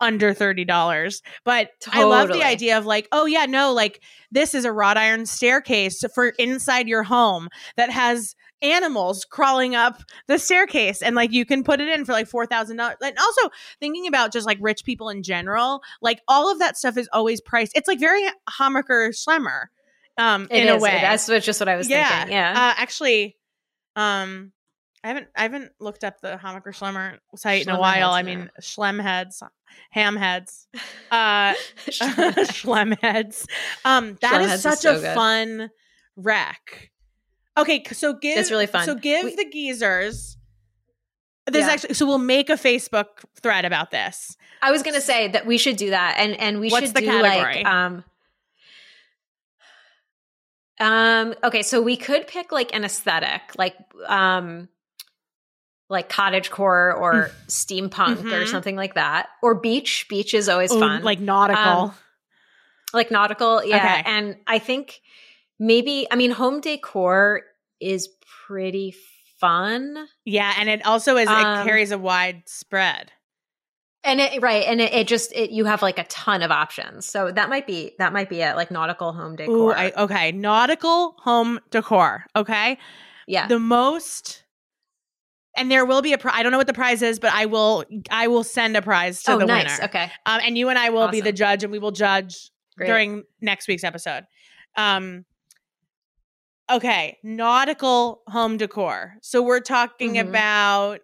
[0.00, 4.64] under $30 but i love the idea of like oh yeah no like this is
[4.64, 11.00] a wrought iron staircase for inside your home that has animals crawling up the staircase.
[11.00, 14.46] And like you can put it in for like $4000 and also thinking about just
[14.46, 18.00] like rich people in general like all of that stuff is always priced it's like
[18.00, 19.66] very hammacher schlemmer
[20.18, 20.98] um It in a way.
[21.00, 22.32] That's just what I was thinking.
[22.32, 22.50] Yeah.
[22.50, 23.36] uh, actually,
[23.96, 24.52] um,
[25.04, 28.10] I haven't I haven't looked up the Hammacher Schlemmer site in a while.
[28.10, 29.42] I mean, Schlemheads,
[29.94, 30.66] Hamheads,
[31.10, 31.54] uh,
[31.88, 33.46] Schlemheads.
[33.84, 35.14] Um, that Schlemheads is is such so a good.
[35.14, 35.70] fun
[36.16, 36.90] wreck.
[37.56, 38.84] Okay, so give It's really fun.
[38.86, 40.36] So give We- the geezers.
[41.50, 41.72] There's Yeah.
[41.72, 44.36] actually so we'll make a Facebook thread about this.
[44.60, 47.00] I was gonna say that we should do that, and and we What's should the
[47.00, 47.62] do category?
[47.62, 48.04] like um.
[50.80, 51.34] Um.
[51.42, 53.76] Okay, so we could pick like an aesthetic, like
[54.06, 54.68] um.
[55.88, 58.48] Like cottage core or steampunk or Mhm.
[58.50, 59.28] something like that.
[59.42, 60.06] Or beach.
[60.08, 61.02] Beach is always Ooh, fun.
[61.02, 61.62] like nautical.
[61.62, 61.94] Um,
[62.92, 63.76] like nautical, yeah.
[63.76, 64.02] Okay.
[64.06, 65.00] And I think
[65.58, 67.42] maybe I mean home decor
[67.80, 68.08] is
[68.46, 68.94] pretty
[69.40, 70.08] fun.
[70.24, 73.12] yeah, and it also is Um, it carries a wide spread.
[74.04, 77.04] And it right, and it, it just it you have like a ton of options.
[77.06, 79.54] So that might be that might be it, like nautical home decor.
[79.56, 82.24] Ooh, I, okay, nautical home decor.
[82.36, 82.78] Okay,
[83.26, 83.46] yeah.
[83.48, 84.44] the most,
[85.56, 86.18] and there will be a.
[86.18, 87.84] Pri- I don't know what the prize is, but I will.
[88.10, 89.64] I will send a prize to oh, the nice.
[89.78, 89.84] winner.
[89.84, 90.10] Okay.
[90.26, 92.86] Um, and you and I will be the judge, and we will judge Great.
[92.86, 94.24] during next week's episode.
[94.76, 95.24] Um,
[96.70, 99.14] okay, nautical home decor.
[99.22, 100.28] So we're talking Mhm.
[100.28, 101.00] about,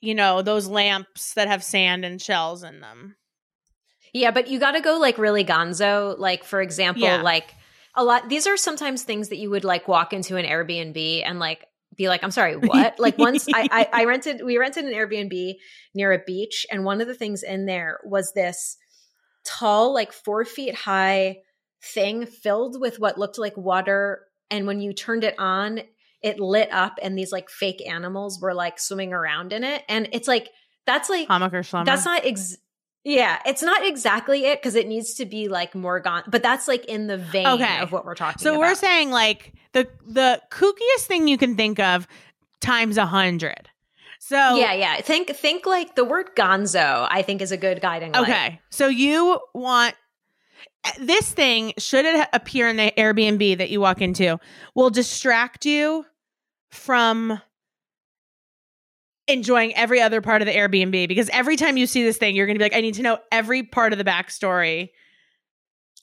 [0.00, 3.16] you know, those lamps that have sand and shells in them.
[4.12, 6.18] Yeah, but you got to go like really gonzo.
[6.18, 7.22] Like for example, Yeah.
[7.22, 7.54] like
[7.94, 8.28] a lot.
[8.28, 11.64] These are sometimes things that you would like walk into an Airbnb and like
[11.96, 15.54] be like, "I'm sorry, what?" like once I, I I rented we rented an Airbnb
[15.94, 18.76] near a beach, and one of the things in there was this
[19.44, 21.38] tall, like four feet high
[21.82, 25.80] thing filled with what looked like water, and when you turned it on.
[26.22, 30.06] It lit up, and these like fake animals were like swimming around in it, and
[30.12, 30.50] it's like
[30.84, 31.86] that's like Hammacher Schlemmer.
[31.86, 32.58] that's not ex-
[33.04, 36.68] yeah, it's not exactly it because it needs to be like more gone, but that's
[36.68, 37.78] like in the vein Okay.
[37.80, 38.60] of what we're talking so about.
[38.60, 42.06] we're saying like the the kookiest thing you can think of
[42.60, 43.68] times a hundred.
[44.18, 45.00] So yeah, yeah.
[45.00, 48.22] Think think like the word gonzo, I think is a good guiding light.
[48.22, 48.60] Okay.
[48.70, 49.94] So you want
[50.98, 54.38] this thing, should it appear in the Airbnb that you walk into,
[54.74, 56.04] will distract you
[56.70, 57.40] from
[59.32, 62.46] enjoying every other part of the Airbnb because every time you see this thing, you're
[62.46, 64.90] going to be like, I need to know every part of the backstory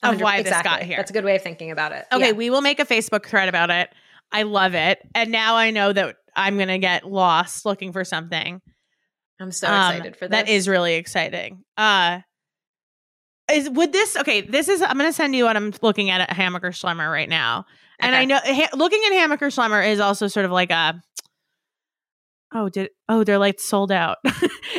[0.02, 0.42] of why exactly.
[0.42, 0.96] this got here.
[0.98, 2.06] That's a good way of thinking about it.
[2.12, 2.32] Okay, Yeah.
[2.32, 3.90] we will make a Facebook thread about it.
[4.30, 4.98] I love it.
[5.14, 8.60] And now I know that I'm going to get lost looking for something.
[9.40, 10.30] I'm so Um, excited for this.
[10.30, 11.64] That is really exciting.
[11.76, 12.20] Uh
[13.50, 14.42] is would this okay?
[14.42, 17.28] This is I'm going to send you what I'm looking at at Hammacher Schlemmer right
[17.28, 17.64] now,
[17.98, 21.00] and I know ha- looking at Hammacher Schlemmer is also sort of like a
[22.52, 24.18] oh did oh they're like sold out.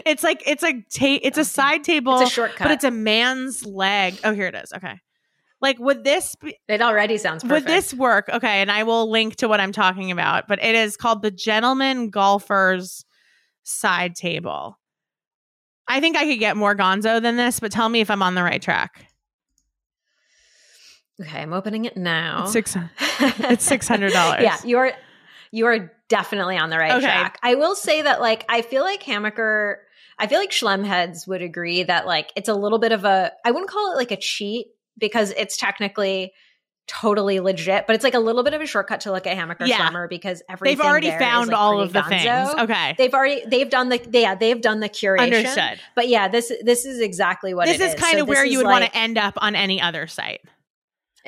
[0.05, 2.59] it's like it's a ta- it's a side table, it's a shortcut.
[2.59, 4.19] but it's a man's leg.
[4.23, 4.73] Oh, here it is.
[4.73, 4.99] Okay,
[5.61, 7.65] like would this be, it already sounds perfect.
[7.65, 8.29] would this work?
[8.29, 11.31] Okay, and I will link to what I'm talking about, but it is called the
[11.31, 13.05] Gentleman Golfers
[13.63, 14.77] Side Table.
[15.87, 18.35] I think I could get more gonzo than this, but tell me if I'm on
[18.35, 19.07] the right track.
[21.21, 22.43] Okay, I'm opening it now.
[22.43, 22.75] It's six.
[22.99, 24.11] it's $600.
[24.41, 24.93] yeah, you are
[25.51, 27.01] you are definitely on the right Okay.
[27.01, 27.39] track.
[27.41, 29.75] I will say that like I feel like Hammacher
[30.17, 33.51] I feel like Schlemheads would agree that like it's a little bit of a I
[33.51, 36.33] wouldn't call it like a cheat because it's technically
[36.87, 39.67] totally legit, but it's like a little bit of a shortcut to look at Hammacher
[39.67, 39.77] Yeah.
[39.77, 42.09] Schlemmer because everything They've already is, found like, all of the gonzo.
[42.09, 42.61] things.
[42.63, 42.95] Okay.
[42.97, 45.19] They've already they've done the yeah they've done the curation.
[45.21, 45.79] Understood.
[45.95, 48.53] But yeah, this this is exactly what This it is kind So of where you
[48.59, 50.41] is would want to end up on any other site.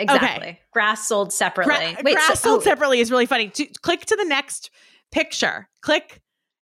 [0.01, 1.93] Exactly grass sold separately.
[1.93, 3.49] Gra- Wait, grass so- sold oh, separately is really funny.
[3.49, 4.69] To, click to the next
[5.11, 5.69] picture.
[5.81, 6.21] Click,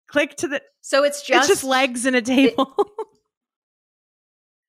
[0.09, 0.63] click to the.
[0.81, 2.75] So it's just it's just legs and a table.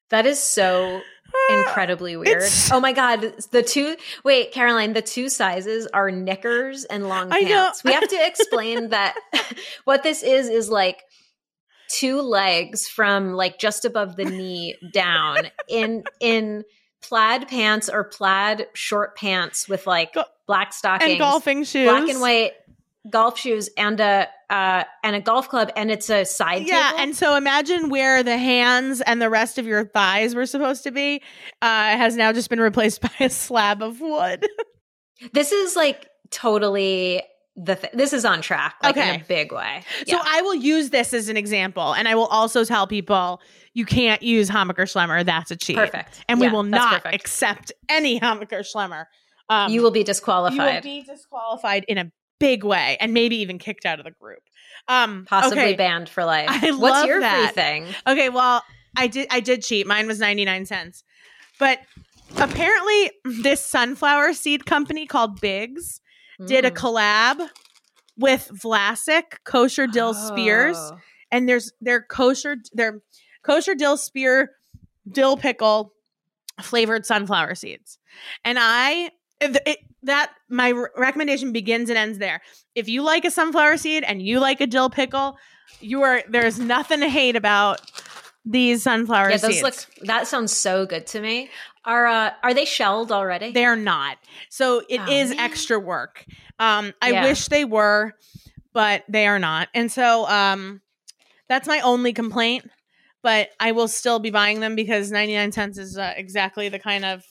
[0.10, 2.38] That is so ah, incredibly weird.
[2.38, 7.30] It's- oh my god, the two wait, Caroline, the two sizes are knickers and long
[7.30, 7.84] pants.
[7.84, 9.16] We have to explain that
[9.84, 11.03] what this is is like
[11.89, 16.64] two legs from like just above the knee down in in
[17.02, 21.89] plaid pants or plaid short pants with like Go- black stockings, and golfing shoes.
[21.89, 22.54] black and white
[23.10, 27.00] golf shoes and a uh and a golf club and it's a side Yeah, table.
[27.04, 30.91] and so imagine where the hands and the rest of your thighs were supposed to
[30.91, 31.22] be
[31.62, 34.45] uh, has now just been replaced by a slab of wood.
[35.34, 37.22] This is like totally
[37.62, 39.84] the th- this is on track like in a big way.
[40.07, 43.41] So I will use this as an example, and I will also tell people
[43.74, 45.26] you can't use Hammacher Schlemmer.
[45.26, 45.76] That's a cheat.
[45.76, 46.24] perfect.
[46.30, 47.16] And we Yeah, will not perfect.
[47.16, 49.05] accept any Hammacher Schlemmer.
[49.49, 50.57] Um, you will be disqualified.
[50.86, 54.12] you will be disqualified in a big way, and maybe even kicked out of the
[54.12, 54.39] group.
[54.88, 55.76] Um, possibly okay.
[55.76, 56.47] banned for life.
[56.49, 57.53] I What's love your that.
[57.53, 57.86] free thing?
[58.07, 58.64] Okay, well,
[58.95, 59.86] I did I did cheat.
[59.86, 61.03] Mine was 99 cents.
[61.60, 61.80] But
[62.38, 65.99] apparently this sunflower seed company called Bigs
[66.46, 66.76] did a Mm.
[66.78, 67.50] collab
[68.18, 70.98] with Vlasic kosher dill spears Oh.
[71.32, 73.02] and there's their kosher their
[73.44, 74.52] kosher dill spear
[75.10, 75.94] dill pickle
[76.62, 77.98] flavored sunflower seeds.
[78.44, 82.42] And I it, it- that my re- recommendation begins and ends there.
[82.74, 85.38] If you like a sunflower seed and you like a dill pickle,
[85.82, 87.82] you are there's nothing to hate about
[88.46, 89.64] these sunflower Yeah, those seeds.
[89.64, 90.06] look.
[90.08, 91.50] That sounds so good to me.
[91.86, 93.52] Are uh, are they shelled already?
[93.52, 94.18] They're not.
[94.50, 95.40] So it Oh, is man.
[95.40, 96.26] extra work.
[96.60, 97.24] Um, I Yeah.
[97.24, 98.14] wish they were,
[98.74, 99.70] but they are not.
[99.74, 100.82] And so um
[101.48, 102.70] that's my only complaint,
[103.24, 107.04] but I will still be buying them because 99 cents is uh, exactly the kind
[107.06, 107.24] of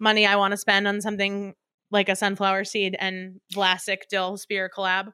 [0.00, 1.54] money I want to spend on something
[1.90, 5.12] like a sunflower seed and Vlasic dill spear collab.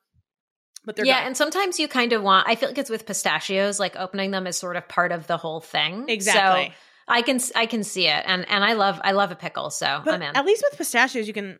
[0.87, 1.27] But they're yeah, gone.
[1.29, 2.49] and sometimes you kind of want.
[2.49, 5.37] I feel like it's with pistachios, like opening them is sort of part of the
[5.39, 6.09] whole thing.
[6.09, 6.69] exactly.
[6.69, 6.75] So
[7.07, 10.01] I can I can see it, and and I love I love a pickle, so
[10.05, 10.37] but I'm in.
[10.37, 11.59] at least with pistachios, you can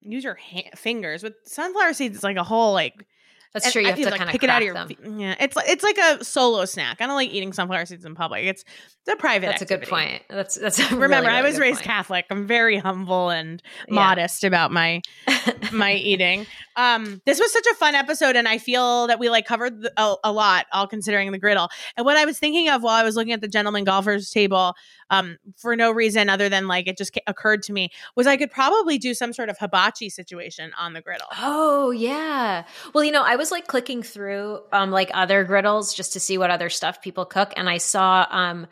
[0.00, 1.22] use your ha- fingers.
[1.22, 3.06] With sunflower seeds, it's like a whole like
[3.54, 3.82] That's and true.
[3.82, 4.74] You I have to like kind of pick it out of your.
[4.74, 5.18] them.
[5.20, 7.00] Yeah, it's like it's like a solo snack.
[7.00, 8.44] I don't like eating sunflower seeds in public.
[8.44, 9.46] It's it's a private.
[9.46, 10.22] That's a good point.
[10.28, 10.78] That's that's.
[10.78, 11.86] A Remember, really, I was raised point.
[11.86, 12.26] Catholic.
[12.30, 13.94] I'm very humble and Yeah.
[13.94, 15.00] modest about my
[15.72, 16.46] my eating.
[16.76, 19.92] Um, this was such a fun episode, and I feel that we like covered the,
[19.96, 21.68] a, a lot, all considering the griddle.
[21.96, 24.74] And what I was thinking of while I was looking at the gentleman golfers table,
[25.10, 28.36] um, for no reason other than like it just ca- occurred to me, was I
[28.36, 31.26] could probably do some sort of hibachi situation on the griddle.
[31.36, 32.64] Oh yeah.
[32.94, 36.36] Well, you know, I was like clicking through um like other griddles just to see
[36.36, 38.66] what other stuff people cook and I saw um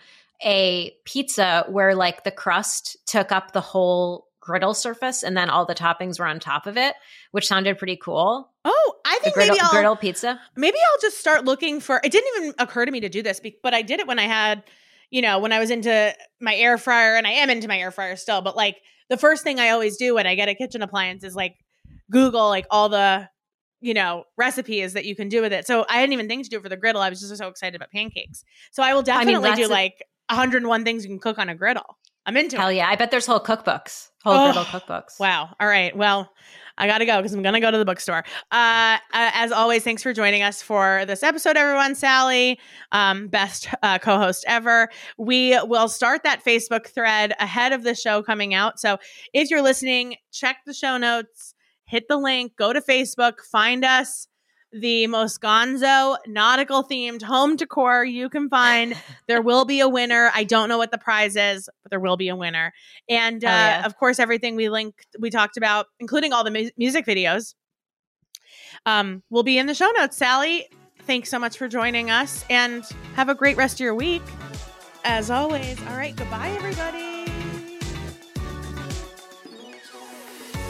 [0.44, 5.66] a pizza where like the crust took up the whole griddle surface and then all
[5.66, 6.94] the toppings were on top of it,
[7.32, 8.48] which sounded pretty cool.
[8.64, 10.40] Oh, I think griddle, maybe I'll griddle pizza.
[10.56, 12.00] maybe I'll just start looking for.
[12.04, 14.24] It didn't even occur to me to do this, but I did it when I
[14.24, 14.62] had,
[15.10, 17.90] you know, when I was into my air fryer, and I am into my air
[17.90, 18.40] fryer still.
[18.40, 18.76] But like
[19.08, 21.56] the first thing I always do when I get a kitchen appliance is like
[22.10, 23.28] Google like all the,
[23.80, 25.66] you know, recipes that you can do with it.
[25.66, 27.02] So I didn't even think to do it for the griddle.
[27.02, 28.44] I was just so excited about pancakes.
[28.72, 31.54] So I will I mean, definitely do like 101 things you can cook on a
[31.54, 31.98] griddle.
[32.24, 32.58] I'm into it.
[32.58, 32.76] Hell it.
[32.76, 32.88] yeah.
[32.88, 34.08] I bet there's whole cookbooks.
[34.24, 35.20] Whole Oh, griddle cookbooks.
[35.20, 35.54] Wow.
[35.60, 35.96] All right.
[35.96, 36.30] Well,
[36.78, 38.24] I got to go because I'm going to go to the bookstore.
[38.50, 41.94] Uh, uh, as always, thanks for joining us for this episode, everyone.
[41.94, 42.58] Sally,
[42.92, 44.88] um, best uh, co host ever.
[45.16, 48.78] We will start that Facebook thread ahead of the show coming out.
[48.80, 48.98] So
[49.32, 51.54] if you're listening, check the show notes,
[51.86, 54.28] hit the link, go to Facebook, find us.
[54.72, 58.94] The most gonzo nautical themed home decor you can find.
[59.28, 60.30] There will be a winner.
[60.34, 62.72] I don't know what the prize is, but there will be a winner.
[63.08, 63.86] And uh, yeah.
[63.86, 67.54] of course, everything we linked, we talked about, including all the mu- music videos,
[68.84, 70.16] um, will be in the show notes.
[70.16, 70.68] Sally,
[71.02, 72.84] thanks so much for joining us and
[73.14, 74.22] have a great rest of your week.
[75.04, 77.15] As always, all right, goodbye, everybody.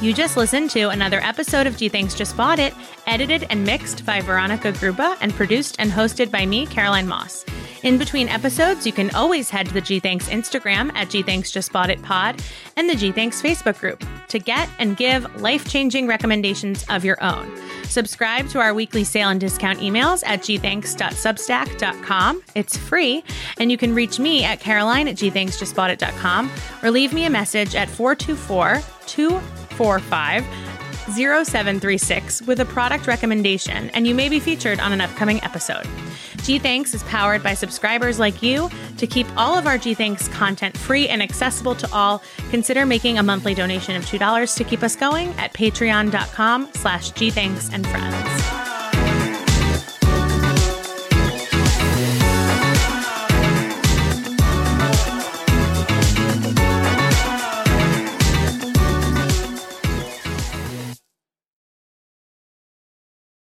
[0.02, 2.74] You just listened to another episode of G Thanks Just Bought It,
[3.06, 7.46] edited and mixed by Veronica Gruba and produced and hosted by me, Caroline Moss.
[7.82, 11.50] In between episodes, you can always head to the G Thanks Instagram at G Thanks
[11.50, 12.42] Just Bought It Pod
[12.76, 17.16] and the G Thanks Facebook group to get and give life changing recommendations of your
[17.24, 17.50] own.
[17.84, 22.42] Subscribe to our weekly sale and discount emails at gthanks.substack.com.
[22.54, 23.24] It's free,
[23.58, 27.88] and you can reach me at caroline at gthanksjustboughtit.com or leave me a message at
[27.88, 28.82] 424
[29.76, 30.44] 245
[31.14, 35.86] 0736 with a product recommendation, and you may be featured on an upcoming episode.
[36.42, 38.70] G Thanks is powered by subscribers like you.
[38.98, 43.18] To keep all of our G Thanks content free and accessible to all, consider making
[43.18, 48.45] a monthly donation of $2 to keep us going at patreon.com slash gthanks and friends.